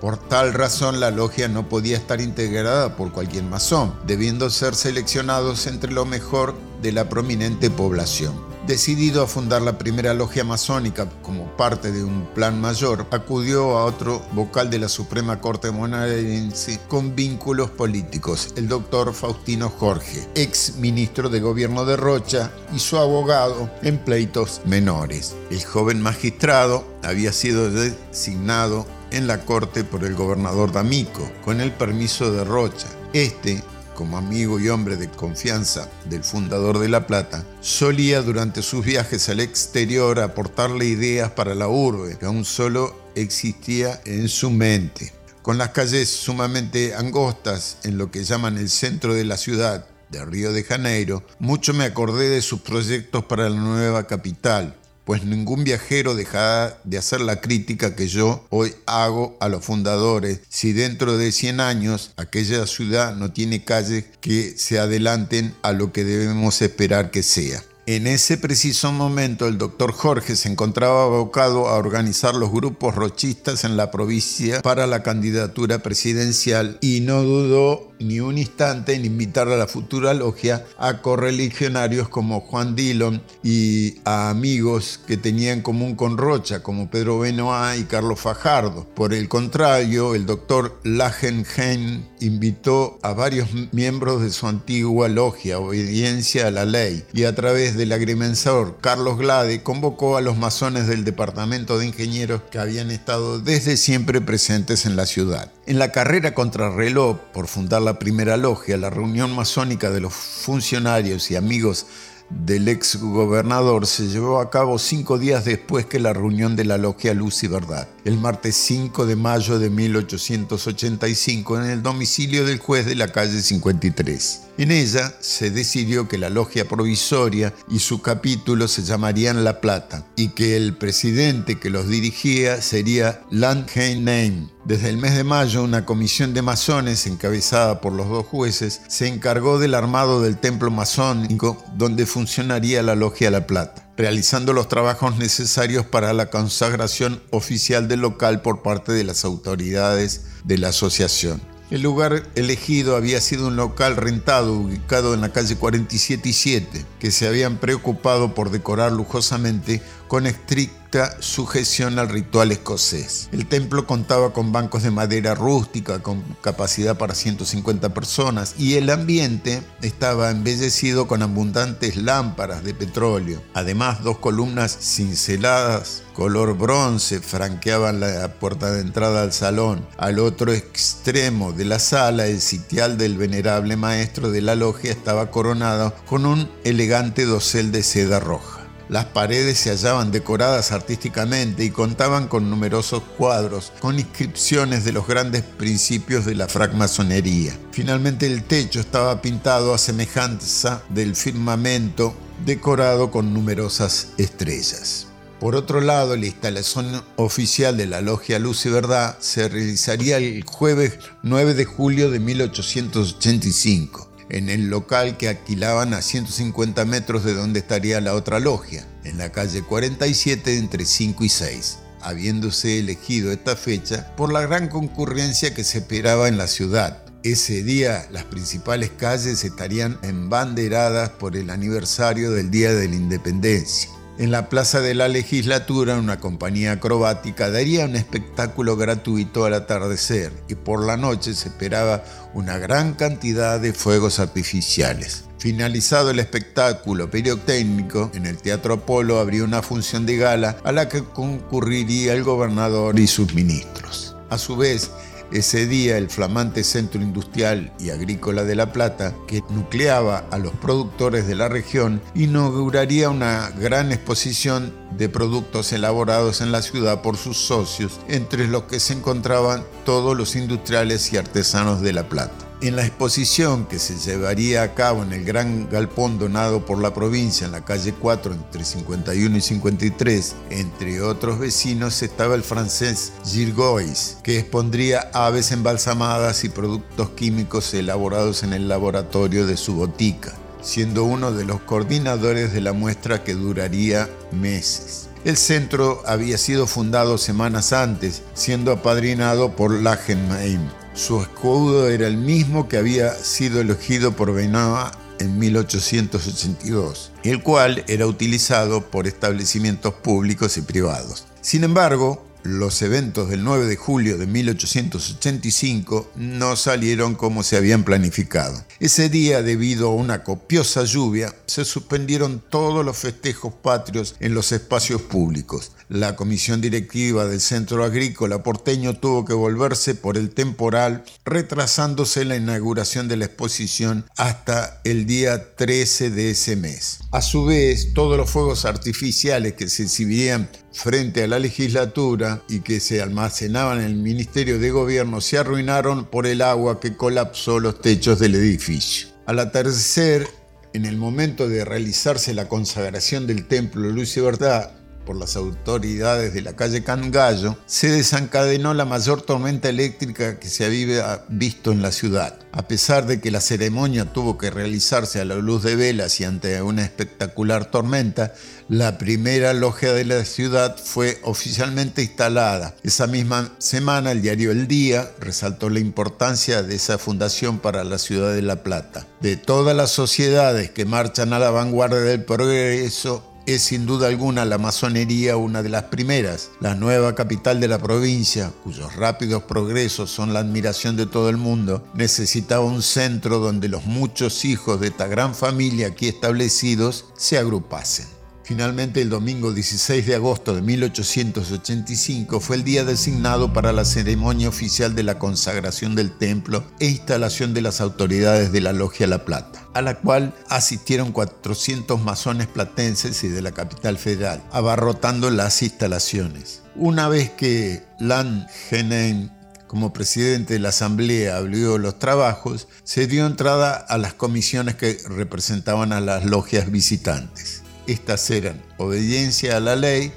Por 0.00 0.16
tal 0.16 0.54
razón 0.54 1.00
la 1.00 1.10
logia 1.10 1.48
no 1.48 1.68
podía 1.68 1.96
estar 1.96 2.20
integrada 2.20 2.96
por 2.96 3.12
cualquier 3.12 3.44
masón, 3.44 3.94
debiendo 4.06 4.48
ser 4.50 4.74
seleccionados 4.74 5.66
entre 5.66 5.92
lo 5.92 6.04
mejor 6.04 6.54
de 6.82 6.92
la 6.92 7.08
prominente 7.08 7.70
población. 7.70 8.48
Decidido 8.68 9.22
a 9.22 9.26
fundar 9.26 9.62
la 9.62 9.78
primera 9.78 10.12
logia 10.12 10.44
masónica 10.44 11.08
como 11.22 11.46
parte 11.56 11.90
de 11.90 12.04
un 12.04 12.26
plan 12.34 12.60
mayor, 12.60 13.06
acudió 13.10 13.78
a 13.78 13.86
otro 13.86 14.20
vocal 14.32 14.68
de 14.68 14.78
la 14.78 14.90
Suprema 14.90 15.40
Corte 15.40 15.70
Monarense 15.70 16.78
con 16.86 17.16
vínculos 17.16 17.70
políticos, 17.70 18.52
el 18.56 18.68
doctor 18.68 19.14
Faustino 19.14 19.70
Jorge, 19.70 20.28
ex 20.34 20.76
ministro 20.76 21.30
de 21.30 21.40
gobierno 21.40 21.86
de 21.86 21.96
Rocha 21.96 22.50
y 22.74 22.78
su 22.78 22.98
abogado 22.98 23.70
en 23.82 23.96
pleitos 23.96 24.60
menores. 24.66 25.34
El 25.50 25.64
joven 25.64 26.02
magistrado 26.02 26.84
había 27.02 27.32
sido 27.32 27.70
designado 27.70 28.86
en 29.10 29.26
la 29.26 29.44
corte 29.44 29.84
por 29.84 30.04
el 30.04 30.14
gobernador 30.14 30.72
D'Amico, 30.72 31.30
con 31.44 31.60
el 31.60 31.72
permiso 31.72 32.32
de 32.32 32.44
Rocha. 32.44 32.88
Este, 33.12 33.62
como 33.94 34.16
amigo 34.16 34.60
y 34.60 34.68
hombre 34.68 34.96
de 34.96 35.08
confianza 35.08 35.90
del 36.04 36.22
fundador 36.22 36.78
de 36.78 36.88
La 36.88 37.06
Plata, 37.06 37.44
solía 37.60 38.22
durante 38.22 38.62
sus 38.62 38.84
viajes 38.84 39.28
al 39.28 39.40
exterior 39.40 40.20
aportarle 40.20 40.84
ideas 40.84 41.30
para 41.32 41.54
la 41.54 41.68
urbe, 41.68 42.16
que 42.16 42.26
aún 42.26 42.44
solo 42.44 42.96
existía 43.14 44.00
en 44.04 44.28
su 44.28 44.50
mente. 44.50 45.12
Con 45.42 45.58
las 45.58 45.70
calles 45.70 46.10
sumamente 46.10 46.94
angostas 46.94 47.78
en 47.82 47.98
lo 47.98 48.10
que 48.10 48.24
llaman 48.24 48.58
el 48.58 48.68
centro 48.68 49.14
de 49.14 49.24
la 49.24 49.36
ciudad, 49.36 49.86
de 50.10 50.24
Río 50.24 50.52
de 50.52 50.64
Janeiro, 50.64 51.22
mucho 51.38 51.74
me 51.74 51.84
acordé 51.84 52.28
de 52.28 52.42
sus 52.42 52.60
proyectos 52.60 53.24
para 53.24 53.50
la 53.50 53.56
nueva 53.56 54.06
capital, 54.06 54.76
pues 55.08 55.24
ningún 55.24 55.64
viajero 55.64 56.14
dejará 56.14 56.78
de 56.84 56.98
hacer 56.98 57.22
la 57.22 57.40
crítica 57.40 57.96
que 57.96 58.08
yo 58.08 58.44
hoy 58.50 58.74
hago 58.84 59.38
a 59.40 59.48
los 59.48 59.64
fundadores 59.64 60.40
si 60.50 60.74
dentro 60.74 61.16
de 61.16 61.32
100 61.32 61.60
años 61.60 62.12
aquella 62.18 62.66
ciudad 62.66 63.16
no 63.16 63.32
tiene 63.32 63.64
calles 63.64 64.04
que 64.20 64.58
se 64.58 64.78
adelanten 64.78 65.54
a 65.62 65.72
lo 65.72 65.94
que 65.94 66.04
debemos 66.04 66.60
esperar 66.60 67.10
que 67.10 67.22
sea. 67.22 67.64
En 67.86 68.06
ese 68.06 68.36
preciso 68.36 68.92
momento 68.92 69.48
el 69.48 69.56
doctor 69.56 69.92
Jorge 69.92 70.36
se 70.36 70.50
encontraba 70.50 71.04
abocado 71.04 71.68
a 71.68 71.78
organizar 71.78 72.34
los 72.34 72.52
grupos 72.52 72.94
rochistas 72.94 73.64
en 73.64 73.78
la 73.78 73.90
provincia 73.90 74.60
para 74.60 74.86
la 74.86 75.02
candidatura 75.02 75.78
presidencial 75.78 76.76
y 76.82 77.00
no 77.00 77.22
dudó 77.22 77.90
ni 78.00 78.20
un 78.20 78.38
instante 78.38 78.94
en 78.94 79.04
invitar 79.04 79.48
a 79.48 79.56
la 79.56 79.66
futura 79.66 80.14
logia 80.14 80.64
a 80.78 81.00
correligionarios 81.02 82.08
como 82.08 82.40
Juan 82.40 82.76
Dillon 82.76 83.22
y 83.42 83.96
a 84.04 84.30
amigos 84.30 85.00
que 85.06 85.16
tenía 85.16 85.52
en 85.52 85.62
común 85.62 85.94
con 85.94 86.18
Rocha, 86.18 86.62
como 86.62 86.90
Pedro 86.90 87.18
Benoit 87.18 87.80
y 87.80 87.84
Carlos 87.84 88.20
Fajardo. 88.20 88.86
Por 88.94 89.14
el 89.14 89.28
contrario, 89.28 90.14
el 90.14 90.26
doctor 90.26 90.78
Lagenheim 90.84 92.04
invitó 92.20 92.98
a 93.02 93.12
varios 93.12 93.48
miembros 93.72 94.22
de 94.22 94.30
su 94.30 94.46
antigua 94.46 95.08
logia, 95.08 95.58
Obediencia 95.58 96.46
a 96.46 96.50
la 96.50 96.64
Ley, 96.64 97.04
y 97.12 97.24
a 97.24 97.34
través 97.34 97.76
del 97.76 97.92
agrimensor 97.92 98.78
Carlos 98.80 99.18
Glade 99.18 99.62
convocó 99.62 100.16
a 100.16 100.20
los 100.20 100.36
masones 100.36 100.86
del 100.86 101.04
departamento 101.04 101.78
de 101.78 101.86
ingenieros 101.86 102.42
que 102.50 102.58
habían 102.58 102.90
estado 102.90 103.40
desde 103.40 103.76
siempre 103.76 104.20
presentes 104.20 104.86
en 104.86 104.96
la 104.96 105.06
ciudad. 105.06 105.52
En 105.66 105.78
la 105.78 105.92
carrera 105.92 106.34
contra 106.34 106.70
reloj 106.70 107.18
por 107.32 107.46
fundar 107.46 107.82
la 107.82 107.87
primera 107.96 108.36
logia, 108.36 108.76
la 108.76 108.90
reunión 108.90 109.34
masónica 109.34 109.90
de 109.90 110.00
los 110.00 110.12
funcionarios 110.12 111.30
y 111.30 111.36
amigos 111.36 111.86
del 112.30 112.68
ex 112.68 112.96
gobernador 112.96 113.86
se 113.86 114.08
llevó 114.08 114.40
a 114.40 114.50
cabo 114.50 114.78
cinco 114.78 115.18
días 115.18 115.44
después 115.44 115.86
que 115.86 115.98
la 115.98 116.12
reunión 116.12 116.56
de 116.56 116.64
la 116.64 116.76
logia 116.76 117.14
Luz 117.14 117.42
y 117.42 117.48
Verdad, 117.48 117.88
el 118.04 118.18
martes 118.18 118.54
5 118.56 119.06
de 119.06 119.16
mayo 119.16 119.58
de 119.58 119.70
1885 119.70 121.58
en 121.60 121.70
el 121.70 121.82
domicilio 121.82 122.44
del 122.44 122.58
juez 122.58 122.84
de 122.86 122.96
la 122.96 123.08
calle 123.08 123.40
53. 123.40 124.40
En 124.58 124.72
ella 124.72 125.14
se 125.20 125.50
decidió 125.50 126.08
que 126.08 126.18
la 126.18 126.28
logia 126.28 126.68
provisoria 126.68 127.54
y 127.70 127.78
su 127.78 128.02
capítulo 128.02 128.68
se 128.68 128.82
llamarían 128.82 129.44
La 129.44 129.60
Plata 129.60 130.04
y 130.16 130.28
que 130.28 130.56
el 130.56 130.76
presidente 130.76 131.58
que 131.58 131.70
los 131.70 131.88
dirigía 131.88 132.60
sería 132.60 133.22
Landheim. 133.30 134.48
Desde 134.68 134.90
el 134.90 134.98
mes 134.98 135.16
de 135.16 135.24
mayo, 135.24 135.64
una 135.64 135.86
comisión 135.86 136.34
de 136.34 136.42
masones 136.42 137.06
encabezada 137.06 137.80
por 137.80 137.94
los 137.94 138.06
dos 138.06 138.26
jueces 138.26 138.82
se 138.86 139.06
encargó 139.06 139.58
del 139.58 139.74
armado 139.74 140.20
del 140.20 140.36
templo 140.36 140.70
masónico 140.70 141.56
donde 141.74 142.04
funcionaría 142.04 142.82
la 142.82 142.94
logia 142.94 143.30
La 143.30 143.46
Plata, 143.46 143.88
realizando 143.96 144.52
los 144.52 144.68
trabajos 144.68 145.16
necesarios 145.16 145.86
para 145.86 146.12
la 146.12 146.28
consagración 146.28 147.22
oficial 147.30 147.88
del 147.88 148.00
local 148.00 148.42
por 148.42 148.60
parte 148.60 148.92
de 148.92 149.04
las 149.04 149.24
autoridades 149.24 150.26
de 150.44 150.58
la 150.58 150.68
asociación. 150.68 151.40
El 151.70 151.80
lugar 151.80 152.24
elegido 152.34 152.94
había 152.94 153.22
sido 153.22 153.46
un 153.46 153.56
local 153.56 153.96
rentado 153.96 154.52
ubicado 154.52 155.14
en 155.14 155.22
la 155.22 155.32
calle 155.32 155.56
47 155.56 156.28
y 156.28 156.32
7, 156.34 156.86
que 156.98 157.10
se 157.10 157.26
habían 157.26 157.56
preocupado 157.56 158.34
por 158.34 158.50
decorar 158.50 158.92
lujosamente 158.92 159.80
con 160.08 160.26
estricta 160.26 160.77
sujeción 161.20 161.98
al 161.98 162.08
ritual 162.08 162.52
escocés. 162.52 163.28
El 163.32 163.46
templo 163.46 163.86
contaba 163.86 164.32
con 164.32 164.52
bancos 164.52 164.82
de 164.82 164.90
madera 164.90 165.34
rústica 165.34 166.02
con 166.02 166.22
capacidad 166.40 166.96
para 166.96 167.14
150 167.14 167.94
personas 167.94 168.54
y 168.58 168.74
el 168.74 168.90
ambiente 168.90 169.62
estaba 169.82 170.30
embellecido 170.30 171.06
con 171.06 171.22
abundantes 171.22 171.96
lámparas 171.96 172.64
de 172.64 172.74
petróleo. 172.74 173.42
Además, 173.54 174.02
dos 174.02 174.18
columnas 174.18 174.76
cinceladas 174.80 176.02
color 176.18 176.58
bronce 176.58 177.20
franqueaban 177.20 178.00
la 178.00 178.26
puerta 178.40 178.72
de 178.72 178.80
entrada 178.80 179.22
al 179.22 179.32
salón. 179.32 179.86
Al 179.98 180.18
otro 180.18 180.52
extremo 180.52 181.52
de 181.52 181.64
la 181.64 181.78
sala, 181.78 182.26
el 182.26 182.40
sitial 182.40 182.98
del 182.98 183.16
venerable 183.16 183.76
maestro 183.76 184.32
de 184.32 184.40
la 184.40 184.56
logia 184.56 184.90
estaba 184.90 185.30
coronado 185.30 185.94
con 186.06 186.26
un 186.26 186.50
elegante 186.64 187.24
dosel 187.24 187.70
de 187.70 187.84
seda 187.84 188.18
roja. 188.18 188.57
Las 188.88 189.04
paredes 189.04 189.58
se 189.58 189.68
hallaban 189.70 190.10
decoradas 190.10 190.72
artísticamente 190.72 191.62
y 191.62 191.70
contaban 191.70 192.26
con 192.26 192.48
numerosos 192.48 193.02
cuadros 193.18 193.70
con 193.80 193.98
inscripciones 193.98 194.84
de 194.84 194.92
los 194.92 195.06
grandes 195.06 195.42
principios 195.42 196.24
de 196.24 196.34
la 196.34 196.48
francmasonería. 196.48 197.54
Finalmente 197.70 198.26
el 198.26 198.44
techo 198.44 198.80
estaba 198.80 199.20
pintado 199.20 199.74
a 199.74 199.78
semejanza 199.78 200.82
del 200.88 201.14
firmamento 201.16 202.14
decorado 202.46 203.10
con 203.10 203.34
numerosas 203.34 204.08
estrellas. 204.16 205.08
Por 205.38 205.54
otro 205.54 205.82
lado, 205.82 206.16
la 206.16 206.26
instalación 206.26 207.04
oficial 207.16 207.76
de 207.76 207.86
la 207.86 208.00
Logia 208.00 208.38
Luz 208.38 208.64
y 208.64 208.70
Verdad 208.70 209.18
se 209.20 209.48
realizaría 209.48 210.16
el 210.16 210.42
jueves 210.44 210.98
9 211.22 211.52
de 211.54 211.64
julio 211.66 212.10
de 212.10 212.20
1885 212.20 214.07
en 214.30 214.48
el 214.48 214.68
local 214.68 215.16
que 215.16 215.28
alquilaban 215.28 215.94
a 215.94 216.02
150 216.02 216.84
metros 216.84 217.24
de 217.24 217.34
donde 217.34 217.60
estaría 217.60 218.00
la 218.00 218.14
otra 218.14 218.40
logia, 218.40 218.86
en 219.04 219.18
la 219.18 219.32
calle 219.32 219.62
47 219.62 220.58
entre 220.58 220.84
5 220.84 221.24
y 221.24 221.28
6, 221.28 221.78
habiéndose 222.00 222.78
elegido 222.78 223.32
esta 223.32 223.56
fecha 223.56 224.14
por 224.16 224.32
la 224.32 224.42
gran 224.42 224.68
concurrencia 224.68 225.54
que 225.54 225.64
se 225.64 225.78
esperaba 225.78 226.28
en 226.28 226.38
la 226.38 226.46
ciudad. 226.46 227.02
Ese 227.24 227.64
día 227.64 228.06
las 228.12 228.24
principales 228.24 228.90
calles 228.90 229.42
estarían 229.44 229.98
embanderadas 230.02 231.10
por 231.10 231.36
el 231.36 231.50
aniversario 231.50 232.30
del 232.30 232.50
Día 232.50 232.72
de 232.72 232.88
la 232.88 232.94
Independencia. 232.94 233.90
En 234.18 234.32
la 234.32 234.48
Plaza 234.48 234.80
de 234.80 234.94
la 234.96 235.06
Legislatura, 235.06 235.96
una 235.96 236.18
compañía 236.18 236.72
acrobática 236.72 237.50
daría 237.50 237.84
un 237.84 237.94
espectáculo 237.94 238.76
gratuito 238.76 239.44
al 239.44 239.54
atardecer 239.54 240.32
y 240.48 240.56
por 240.56 240.84
la 240.84 240.96
noche 240.96 241.34
se 241.34 241.50
esperaba 241.50 242.02
una 242.34 242.58
gran 242.58 242.94
cantidad 242.94 243.60
de 243.60 243.72
fuegos 243.72 244.18
artificiales. 244.18 245.22
Finalizado 245.38 246.10
el 246.10 246.18
espectáculo 246.18 247.08
periodécnico, 247.08 248.10
en 248.12 248.26
el 248.26 248.38
Teatro 248.38 248.74
Apolo 248.74 249.20
habría 249.20 249.44
una 249.44 249.62
función 249.62 250.04
de 250.04 250.16
gala 250.16 250.56
a 250.64 250.72
la 250.72 250.88
que 250.88 251.04
concurriría 251.04 252.12
el 252.12 252.24
gobernador 252.24 252.98
y 252.98 253.06
sus 253.06 253.32
ministros. 253.34 254.16
A 254.30 254.36
su 254.36 254.56
vez, 254.56 254.90
ese 255.32 255.66
día 255.66 255.98
el 255.98 256.10
flamante 256.10 256.64
centro 256.64 257.00
industrial 257.00 257.72
y 257.78 257.90
agrícola 257.90 258.44
de 258.44 258.54
La 258.54 258.72
Plata, 258.72 259.14
que 259.26 259.42
nucleaba 259.50 260.24
a 260.30 260.38
los 260.38 260.52
productores 260.52 261.26
de 261.26 261.34
la 261.34 261.48
región, 261.48 262.00
inauguraría 262.14 263.10
una 263.10 263.50
gran 263.50 263.92
exposición 263.92 264.72
de 264.96 265.08
productos 265.08 265.72
elaborados 265.72 266.40
en 266.40 266.52
la 266.52 266.62
ciudad 266.62 267.02
por 267.02 267.16
sus 267.16 267.36
socios, 267.36 268.00
entre 268.08 268.48
los 268.48 268.64
que 268.64 268.80
se 268.80 268.94
encontraban 268.94 269.64
todos 269.84 270.16
los 270.16 270.36
industriales 270.36 271.12
y 271.12 271.16
artesanos 271.16 271.80
de 271.80 271.92
La 271.92 272.08
Plata. 272.08 272.47
En 272.60 272.74
la 272.74 272.84
exposición 272.84 273.66
que 273.66 273.78
se 273.78 273.96
llevaría 273.96 274.64
a 274.64 274.74
cabo 274.74 275.04
en 275.04 275.12
el 275.12 275.24
gran 275.24 275.70
galpón 275.70 276.18
donado 276.18 276.66
por 276.66 276.82
la 276.82 276.92
provincia 276.92 277.44
en 277.44 277.52
la 277.52 277.64
calle 277.64 277.94
4 277.94 278.34
entre 278.34 278.64
51 278.64 279.36
y 279.36 279.40
53, 279.40 280.34
entre 280.50 281.00
otros 281.00 281.38
vecinos 281.38 282.02
estaba 282.02 282.34
el 282.34 282.42
francés 282.42 283.12
Girgois, 283.24 284.18
que 284.24 284.40
expondría 284.40 285.08
aves 285.14 285.52
embalsamadas 285.52 286.42
y 286.42 286.48
productos 286.48 287.10
químicos 287.10 287.72
elaborados 287.74 288.42
en 288.42 288.52
el 288.52 288.66
laboratorio 288.66 289.46
de 289.46 289.56
su 289.56 289.76
botica, 289.76 290.34
siendo 290.60 291.04
uno 291.04 291.30
de 291.30 291.44
los 291.44 291.60
coordinadores 291.60 292.52
de 292.52 292.60
la 292.60 292.72
muestra 292.72 293.22
que 293.22 293.34
duraría 293.34 294.10
meses. 294.32 295.08
El 295.24 295.36
centro 295.36 296.02
había 296.06 296.38
sido 296.38 296.66
fundado 296.66 297.18
semanas 297.18 297.72
antes, 297.72 298.22
siendo 298.34 298.72
apadrinado 298.72 299.54
por 299.54 299.72
Lachenheim, 299.72 300.68
su 300.98 301.22
escudo 301.22 301.88
era 301.88 302.08
el 302.08 302.16
mismo 302.16 302.68
que 302.68 302.76
había 302.76 303.14
sido 303.14 303.60
elegido 303.60 304.16
por 304.16 304.34
Benoit 304.34 304.92
en 305.20 305.38
1882, 305.38 307.12
el 307.22 307.40
cual 307.40 307.84
era 307.86 308.06
utilizado 308.06 308.90
por 308.90 309.06
establecimientos 309.06 309.94
públicos 309.94 310.56
y 310.56 310.62
privados. 310.62 311.26
Sin 311.40 311.62
embargo, 311.62 312.26
los 312.42 312.82
eventos 312.82 313.28
del 313.28 313.44
9 313.44 313.66
de 313.66 313.76
julio 313.76 314.18
de 314.18 314.26
1885 314.26 316.10
no 316.16 316.56
salieron 316.56 317.14
como 317.14 317.42
se 317.42 317.56
habían 317.56 317.84
planificado. 317.84 318.64
Ese 318.80 319.08
día, 319.08 319.42
debido 319.42 319.90
a 319.90 319.94
una 319.94 320.24
copiosa 320.24 320.84
lluvia, 320.84 321.34
se 321.46 321.64
suspendieron 321.64 322.42
todos 322.48 322.84
los 322.84 322.96
festejos 322.96 323.52
patrios 323.54 324.16
en 324.20 324.34
los 324.34 324.50
espacios 324.52 325.02
públicos. 325.02 325.72
La 325.88 326.16
comisión 326.16 326.60
directiva 326.60 327.24
del 327.24 327.40
Centro 327.40 327.82
Agrícola 327.82 328.42
porteño 328.42 328.98
tuvo 328.98 329.24
que 329.24 329.32
volverse 329.32 329.94
por 329.94 330.18
el 330.18 330.28
temporal, 330.30 331.02
retrasándose 331.24 332.26
la 332.26 332.36
inauguración 332.36 333.08
de 333.08 333.16
la 333.16 333.24
exposición 333.24 334.04
hasta 334.18 334.82
el 334.84 335.06
día 335.06 335.56
13 335.56 336.10
de 336.10 336.32
ese 336.32 336.56
mes. 336.56 336.98
A 337.10 337.22
su 337.22 337.46
vez, 337.46 337.94
todos 337.94 338.18
los 338.18 338.28
fuegos 338.28 338.66
artificiales 338.66 339.54
que 339.54 339.70
se 339.70 339.84
exhibirían 339.84 340.50
frente 340.74 341.22
a 341.22 341.26
la 341.26 341.38
legislatura 341.38 342.42
y 342.50 342.60
que 342.60 342.80
se 342.80 343.00
almacenaban 343.00 343.78
en 343.78 343.86
el 343.86 343.96
Ministerio 343.96 344.58
de 344.58 344.70
Gobierno 344.70 345.22
se 345.22 345.38
arruinaron 345.38 346.04
por 346.04 346.26
el 346.26 346.42
agua 346.42 346.80
que 346.80 346.98
colapsó 346.98 347.60
los 347.60 347.80
techos 347.80 348.18
del 348.18 348.34
edificio. 348.34 349.08
Al 349.24 349.38
atardecer, 349.38 350.28
en 350.74 350.84
el 350.84 350.98
momento 350.98 351.48
de 351.48 351.64
realizarse 351.64 352.34
la 352.34 352.46
consagración 352.46 353.26
del 353.26 353.48
templo 353.48 353.88
Luz 353.88 354.18
y 354.18 354.20
Verdad, 354.20 354.77
por 355.08 355.16
las 355.16 355.36
autoridades 355.36 356.34
de 356.34 356.42
la 356.42 356.54
calle 356.54 356.84
Cangallo, 356.84 357.56
se 357.64 357.88
desencadenó 357.88 358.74
la 358.74 358.84
mayor 358.84 359.22
tormenta 359.22 359.70
eléctrica 359.70 360.38
que 360.38 360.50
se 360.50 360.66
había 360.66 361.24
visto 361.30 361.72
en 361.72 361.80
la 361.80 361.92
ciudad. 361.92 362.38
A 362.52 362.68
pesar 362.68 363.06
de 363.06 363.18
que 363.18 363.30
la 363.30 363.40
ceremonia 363.40 364.12
tuvo 364.12 364.36
que 364.36 364.50
realizarse 364.50 365.18
a 365.18 365.24
la 365.24 365.36
luz 365.36 365.62
de 365.62 365.76
velas 365.76 366.20
y 366.20 366.24
ante 366.24 366.60
una 366.60 366.82
espectacular 366.82 367.70
tormenta, 367.70 368.34
la 368.68 368.98
primera 368.98 369.54
logia 369.54 369.94
de 369.94 370.04
la 370.04 370.22
ciudad 370.26 370.76
fue 370.76 371.18
oficialmente 371.22 372.02
instalada. 372.02 372.74
Esa 372.82 373.06
misma 373.06 373.50
semana 373.56 374.12
el 374.12 374.20
diario 374.20 374.50
El 374.50 374.68
Día 374.68 375.10
resaltó 375.20 375.70
la 375.70 375.80
importancia 375.80 376.62
de 376.62 376.74
esa 376.74 376.98
fundación 376.98 377.60
para 377.60 377.82
la 377.82 377.96
ciudad 377.96 378.34
de 378.34 378.42
La 378.42 378.62
Plata. 378.62 379.06
De 379.22 379.38
todas 379.38 379.74
las 379.74 379.90
sociedades 379.90 380.70
que 380.70 380.84
marchan 380.84 381.32
a 381.32 381.38
la 381.38 381.48
vanguardia 381.48 382.00
del 382.00 382.24
progreso, 382.24 383.24
es 383.54 383.62
sin 383.62 383.86
duda 383.86 384.08
alguna 384.08 384.44
la 384.44 384.58
masonería 384.58 385.38
una 385.38 385.62
de 385.62 385.70
las 385.70 385.84
primeras. 385.84 386.50
La 386.60 386.74
nueva 386.74 387.14
capital 387.14 387.60
de 387.60 387.68
la 387.68 387.78
provincia, 387.78 388.52
cuyos 388.62 388.94
rápidos 388.96 389.44
progresos 389.44 390.10
son 390.10 390.34
la 390.34 390.40
admiración 390.40 390.96
de 390.96 391.06
todo 391.06 391.30
el 391.30 391.38
mundo, 391.38 391.82
necesitaba 391.94 392.64
un 392.64 392.82
centro 392.82 393.38
donde 393.38 393.68
los 393.68 393.86
muchos 393.86 394.44
hijos 394.44 394.80
de 394.80 394.88
esta 394.88 395.06
gran 395.06 395.34
familia 395.34 395.88
aquí 395.88 396.08
establecidos 396.08 397.06
se 397.16 397.38
agrupasen. 397.38 398.17
Finalmente, 398.48 399.02
el 399.02 399.10
domingo 399.10 399.52
16 399.52 400.06
de 400.06 400.14
agosto 400.14 400.54
de 400.54 400.62
1885 400.62 402.40
fue 402.40 402.56
el 402.56 402.64
día 402.64 402.82
designado 402.82 403.52
para 403.52 403.74
la 403.74 403.84
ceremonia 403.84 404.48
oficial 404.48 404.94
de 404.94 405.02
la 405.02 405.18
consagración 405.18 405.94
del 405.94 406.16
templo 406.16 406.64
e 406.80 406.86
instalación 406.86 407.52
de 407.52 407.60
las 407.60 407.82
autoridades 407.82 408.50
de 408.50 408.62
la 408.62 408.72
Logia 408.72 409.06
La 409.06 409.26
Plata, 409.26 409.68
a 409.74 409.82
la 409.82 409.98
cual 409.98 410.34
asistieron 410.48 411.12
400 411.12 412.00
masones 412.00 412.46
platenses 412.46 413.22
y 413.22 413.28
de 413.28 413.42
la 413.42 413.52
capital 413.52 413.98
federal, 413.98 414.42
abarrotando 414.50 415.28
las 415.28 415.60
instalaciones. 415.60 416.62
Una 416.74 417.06
vez 417.06 417.28
que 417.28 417.82
Lan 418.00 418.46
Genen 418.70 419.30
como 419.66 419.92
presidente 419.92 420.54
de 420.54 420.60
la 420.60 420.70
Asamblea 420.70 421.36
abrió 421.36 421.76
los 421.76 421.98
trabajos, 421.98 422.66
se 422.82 423.06
dio 423.06 423.26
entrada 423.26 423.74
a 423.74 423.98
las 423.98 424.14
comisiones 424.14 424.76
que 424.76 424.96
representaban 425.06 425.92
a 425.92 426.00
las 426.00 426.24
logias 426.24 426.70
visitantes. 426.72 427.57
Estas 427.88 428.28
eran 428.30 428.62
obediencia 428.76 429.56
a 429.56 429.60
la 429.60 429.74
ley, 429.74 430.12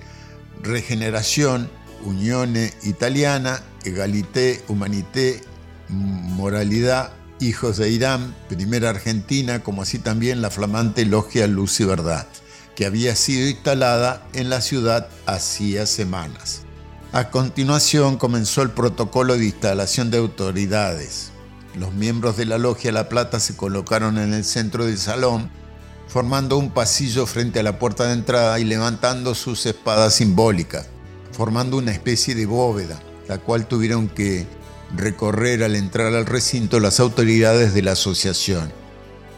regeneración, 0.62 1.70
unione 2.04 2.74
italiana, 2.84 3.64
egalité, 3.86 4.62
humanité, 4.68 5.42
moralidad, 5.88 7.14
hijos 7.40 7.78
de 7.78 7.90
Irán, 7.90 8.36
primera 8.50 8.90
Argentina, 8.90 9.64
como 9.64 9.84
así 9.84 10.00
también 10.00 10.42
la 10.42 10.50
flamante 10.50 11.06
logia 11.06 11.48
Luz 11.48 11.80
y 11.80 11.86
Verdad, 11.86 12.28
que 12.76 12.86
había 12.86 13.16
sido 13.16 13.48
instalada 13.48 14.22
en 14.34 14.50
la 14.50 14.60
ciudad 14.60 15.08
hacía 15.26 15.86
semanas. 15.86 16.64
A 17.14 17.30
continuación 17.30 18.18
comenzó 18.18 18.64
el 18.64 18.72
protocolo 18.72 19.38
de 19.38 19.46
instalación 19.46 20.12
de 20.12 20.18
autoridades. 20.18 21.32
Los 21.76 21.94
miembros 21.94 22.36
de 22.36 22.46
la 22.46 22.58
logia 22.58 22.92
La 22.92 23.08
Plata 23.08 23.40
se 23.40 23.56
colocaron 23.56 24.18
en 24.18 24.34
el 24.34 24.44
centro 24.44 24.88
del 24.88 24.98
salón 24.98 25.61
formando 26.12 26.58
un 26.58 26.72
pasillo 26.72 27.26
frente 27.26 27.62
a 27.62 27.64
la 27.64 27.80
puerta 27.80 28.08
de 28.08 28.14
entrada 28.14 28.60
y 28.60 28.66
levantando 28.66 29.34
sus 29.34 29.66
espadas 29.66 30.16
simbólicas, 30.16 30.88
formando 31.32 31.78
una 31.78 31.94
especie 31.94 32.36
de 32.36 32.46
bóveda, 32.46 33.02
la 33.30 33.38
cual 33.38 33.66
tuvieron 33.66 34.10
que 34.10 34.46
recorrer 34.94 35.64
al 35.64 35.78
entrar 35.78 36.14
al 36.14 36.26
recinto 36.26 36.82
las 36.82 37.00
autoridades 37.00 37.74
de 37.74 37.82
la 37.82 37.94
asociación. 37.94 38.74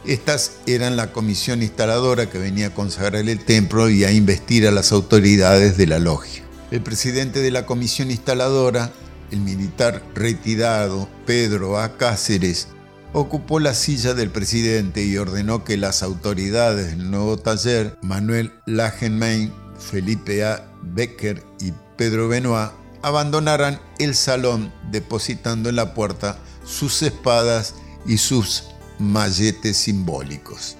Estas 0.03 0.53
eran 0.65 0.97
la 0.97 1.12
comisión 1.12 1.62
instaladora 1.62 2.27
que 2.27 2.39
venía 2.39 2.67
a 2.67 2.73
consagrar 2.73 3.29
el 3.29 3.45
templo 3.45 3.91
y 3.91 4.03
a 4.03 4.12
investir 4.12 4.67
a 4.67 4.71
las 4.71 4.91
autoridades 4.91 5.77
de 5.77 5.86
la 5.86 5.99
logia. 5.99 6.41
El 6.71 6.81
presidente 6.81 7.41
de 7.41 7.51
la 7.51 7.67
comisión 7.67 8.09
instaladora, 8.09 8.91
el 9.29 9.41
militar 9.41 10.01
retirado 10.15 11.07
Pedro 11.27 11.77
A. 11.77 11.97
Cáceres, 11.97 12.67
ocupó 13.13 13.60
la 13.60 13.76
silla 13.76 14.13
del 14.13 14.32
presidente 14.32 15.04
y 15.04 15.17
ordenó 15.17 15.63
que 15.63 15.78
las 15.78 16.04
autoridades 16.04 16.88
del 16.88 17.12
nuevo 17.12 17.38
taller, 17.38 17.97
Manuel 18.02 18.52
Lagenmain, 18.65 19.54
Felipe 19.78 20.43
A. 20.43 20.67
Becker 20.82 21.43
y 21.60 21.71
Pedro 21.95 22.28
Benoit, 22.28 22.71
abandonaran 23.04 23.80
el 23.99 24.15
salón 24.15 24.73
depositando 24.91 25.69
en 25.69 25.76
la 25.76 25.93
puerta 25.93 26.39
sus 26.65 27.02
espadas 27.04 27.76
y 28.06 28.17
sus 28.17 28.63
malletes 28.97 29.78
simbólicos. 29.78 30.78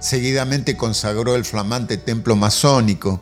Seguidamente 0.00 0.76
consagró 0.76 1.34
el 1.34 1.44
flamante 1.44 1.96
templo 1.96 2.36
masónico, 2.36 3.20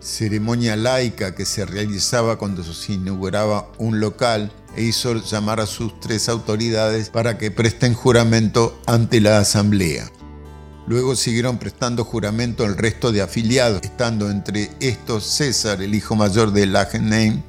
ceremonia 0.00 0.76
laica 0.76 1.34
que 1.34 1.44
se 1.44 1.64
realizaba 1.64 2.38
cuando 2.38 2.62
se 2.62 2.92
inauguraba 2.92 3.70
un 3.78 4.00
local 4.00 4.52
e 4.76 4.82
hizo 4.82 5.14
llamar 5.14 5.60
a 5.60 5.66
sus 5.66 5.98
tres 6.00 6.28
autoridades 6.28 7.10
para 7.10 7.38
que 7.38 7.50
presten 7.50 7.94
juramento 7.94 8.80
ante 8.86 9.20
la 9.20 9.38
asamblea. 9.38 10.10
Luego 10.86 11.16
siguieron 11.16 11.58
prestando 11.58 12.04
juramento 12.04 12.64
el 12.64 12.76
resto 12.76 13.12
de 13.12 13.20
afiliados, 13.20 13.82
estando 13.82 14.30
entre 14.30 14.70
estos 14.80 15.24
César, 15.24 15.82
el 15.82 15.94
hijo 15.94 16.16
mayor 16.16 16.52
de 16.52 16.66
Lagenheim, 16.66 17.42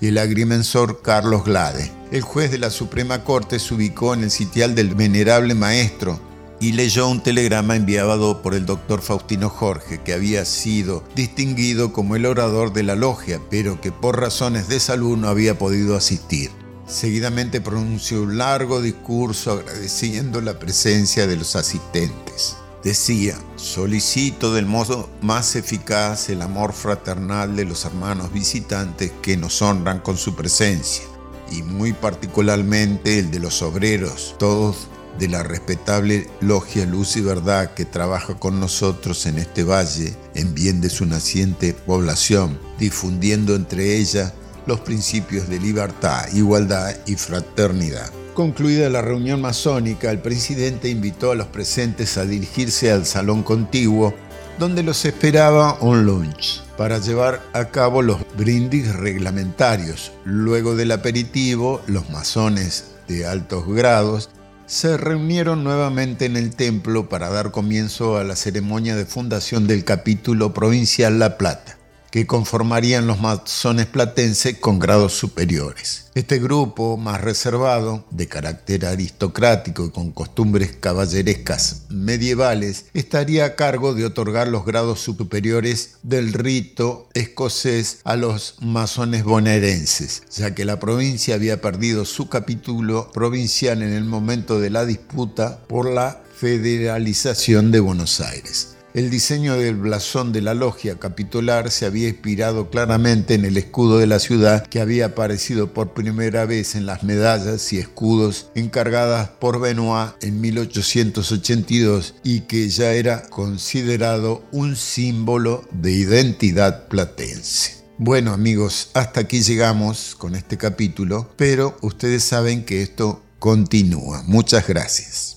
y 0.00 0.08
el 0.08 0.18
agrimensor 0.18 1.02
Carlos 1.02 1.44
Glade. 1.44 1.90
El 2.12 2.22
juez 2.22 2.50
de 2.50 2.58
la 2.58 2.70
Suprema 2.70 3.24
Corte 3.24 3.58
se 3.58 3.74
ubicó 3.74 4.14
en 4.14 4.24
el 4.24 4.30
sitial 4.30 4.74
del 4.74 4.94
venerable 4.94 5.54
maestro 5.54 6.20
y 6.64 6.72
leyó 6.72 7.08
un 7.08 7.22
telegrama 7.22 7.76
enviado 7.76 8.40
por 8.40 8.54
el 8.54 8.64
doctor 8.64 9.02
Faustino 9.02 9.50
Jorge, 9.50 10.00
que 10.02 10.14
había 10.14 10.46
sido 10.46 11.04
distinguido 11.14 11.92
como 11.92 12.16
el 12.16 12.24
orador 12.24 12.72
de 12.72 12.82
la 12.82 12.94
logia, 12.94 13.38
pero 13.50 13.82
que 13.82 13.92
por 13.92 14.18
razones 14.18 14.66
de 14.68 14.80
salud 14.80 15.18
no 15.18 15.28
había 15.28 15.58
podido 15.58 15.94
asistir. 15.94 16.50
Seguidamente 16.86 17.60
pronunció 17.60 18.22
un 18.22 18.38
largo 18.38 18.80
discurso 18.80 19.52
agradeciendo 19.52 20.40
la 20.40 20.58
presencia 20.58 21.26
de 21.26 21.36
los 21.36 21.54
asistentes. 21.54 22.56
Decía, 22.82 23.36
solicito 23.56 24.54
del 24.54 24.64
modo 24.64 25.10
más 25.20 25.56
eficaz 25.56 26.30
el 26.30 26.40
amor 26.40 26.72
fraternal 26.72 27.56
de 27.56 27.66
los 27.66 27.84
hermanos 27.84 28.32
visitantes 28.32 29.12
que 29.20 29.36
nos 29.36 29.60
honran 29.60 29.98
con 29.98 30.16
su 30.16 30.34
presencia, 30.34 31.04
y 31.52 31.60
muy 31.60 31.92
particularmente 31.92 33.18
el 33.18 33.30
de 33.30 33.40
los 33.40 33.60
obreros, 33.60 34.34
todos 34.38 34.88
de 35.18 35.28
la 35.28 35.42
respetable 35.42 36.28
logia 36.40 36.86
Luz 36.86 37.16
y 37.16 37.20
Verdad 37.20 37.74
que 37.74 37.84
trabaja 37.84 38.34
con 38.34 38.60
nosotros 38.60 39.26
en 39.26 39.38
este 39.38 39.64
valle 39.64 40.16
en 40.34 40.54
bien 40.54 40.80
de 40.80 40.90
su 40.90 41.06
naciente 41.06 41.72
población, 41.72 42.58
difundiendo 42.78 43.54
entre 43.54 43.96
ella 43.96 44.32
los 44.66 44.80
principios 44.80 45.48
de 45.48 45.60
libertad, 45.60 46.26
igualdad 46.32 46.94
y 47.06 47.16
fraternidad. 47.16 48.10
Concluida 48.34 48.90
la 48.90 49.02
reunión 49.02 49.40
masónica, 49.40 50.10
el 50.10 50.18
presidente 50.18 50.88
invitó 50.88 51.30
a 51.30 51.36
los 51.36 51.46
presentes 51.46 52.18
a 52.18 52.24
dirigirse 52.24 52.90
al 52.90 53.06
salón 53.06 53.42
contiguo, 53.44 54.12
donde 54.58 54.82
los 54.82 55.04
esperaba 55.04 55.78
un 55.80 56.04
lunch 56.04 56.62
para 56.76 56.98
llevar 56.98 57.42
a 57.52 57.66
cabo 57.66 58.02
los 58.02 58.18
brindis 58.36 58.92
reglamentarios. 58.94 60.10
Luego 60.24 60.74
del 60.74 60.90
aperitivo, 60.90 61.80
los 61.86 62.10
masones 62.10 62.94
de 63.06 63.26
altos 63.26 63.66
grados 63.68 64.30
se 64.66 64.96
reunieron 64.96 65.64
nuevamente 65.64 66.24
en 66.24 66.36
el 66.36 66.54
templo 66.54 67.08
para 67.08 67.30
dar 67.30 67.50
comienzo 67.50 68.16
a 68.16 68.24
la 68.24 68.36
ceremonia 68.36 68.96
de 68.96 69.04
fundación 69.04 69.66
del 69.66 69.84
capítulo 69.84 70.54
provincial 70.54 71.18
La 71.18 71.36
Plata 71.36 71.78
que 72.14 72.28
conformarían 72.28 73.08
los 73.08 73.18
masones 73.18 73.86
platenses 73.86 74.58
con 74.58 74.78
grados 74.78 75.14
superiores. 75.14 76.12
Este 76.14 76.38
grupo, 76.38 76.96
más 76.96 77.20
reservado, 77.20 78.04
de 78.12 78.28
carácter 78.28 78.86
aristocrático 78.86 79.86
y 79.86 79.90
con 79.90 80.12
costumbres 80.12 80.76
caballerescas 80.78 81.86
medievales, 81.88 82.84
estaría 82.94 83.44
a 83.46 83.56
cargo 83.56 83.94
de 83.94 84.04
otorgar 84.04 84.46
los 84.46 84.64
grados 84.64 85.00
superiores 85.00 85.96
del 86.04 86.32
rito 86.32 87.08
escocés 87.14 87.98
a 88.04 88.14
los 88.14 88.58
masones 88.60 89.24
bonaerenses, 89.24 90.22
ya 90.30 90.54
que 90.54 90.64
la 90.64 90.78
provincia 90.78 91.34
había 91.34 91.60
perdido 91.60 92.04
su 92.04 92.28
capítulo 92.28 93.10
provincial 93.12 93.82
en 93.82 93.92
el 93.92 94.04
momento 94.04 94.60
de 94.60 94.70
la 94.70 94.86
disputa 94.86 95.64
por 95.66 95.90
la 95.90 96.22
federalización 96.36 97.72
de 97.72 97.80
Buenos 97.80 98.20
Aires. 98.20 98.73
El 98.94 99.10
diseño 99.10 99.56
del 99.56 99.74
blasón 99.74 100.32
de 100.32 100.40
la 100.40 100.54
logia 100.54 101.00
capitular 101.00 101.72
se 101.72 101.84
había 101.84 102.06
inspirado 102.06 102.70
claramente 102.70 103.34
en 103.34 103.44
el 103.44 103.56
escudo 103.56 103.98
de 103.98 104.06
la 104.06 104.20
ciudad 104.20 104.64
que 104.68 104.78
había 104.78 105.06
aparecido 105.06 105.74
por 105.74 105.94
primera 105.94 106.46
vez 106.46 106.76
en 106.76 106.86
las 106.86 107.02
medallas 107.02 107.72
y 107.72 107.78
escudos 107.78 108.50
encargadas 108.54 109.30
por 109.30 109.60
Benoit 109.60 110.12
en 110.22 110.40
1882 110.40 112.14
y 112.22 112.42
que 112.42 112.68
ya 112.68 112.92
era 112.92 113.22
considerado 113.30 114.44
un 114.52 114.76
símbolo 114.76 115.64
de 115.72 115.90
identidad 115.90 116.86
platense. 116.86 117.82
Bueno 117.98 118.32
amigos, 118.32 118.90
hasta 118.94 119.22
aquí 119.22 119.42
llegamos 119.42 120.14
con 120.16 120.36
este 120.36 120.56
capítulo, 120.56 121.32
pero 121.34 121.76
ustedes 121.80 122.22
saben 122.22 122.64
que 122.64 122.82
esto 122.82 123.24
continúa. 123.40 124.22
Muchas 124.28 124.68
gracias. 124.68 125.33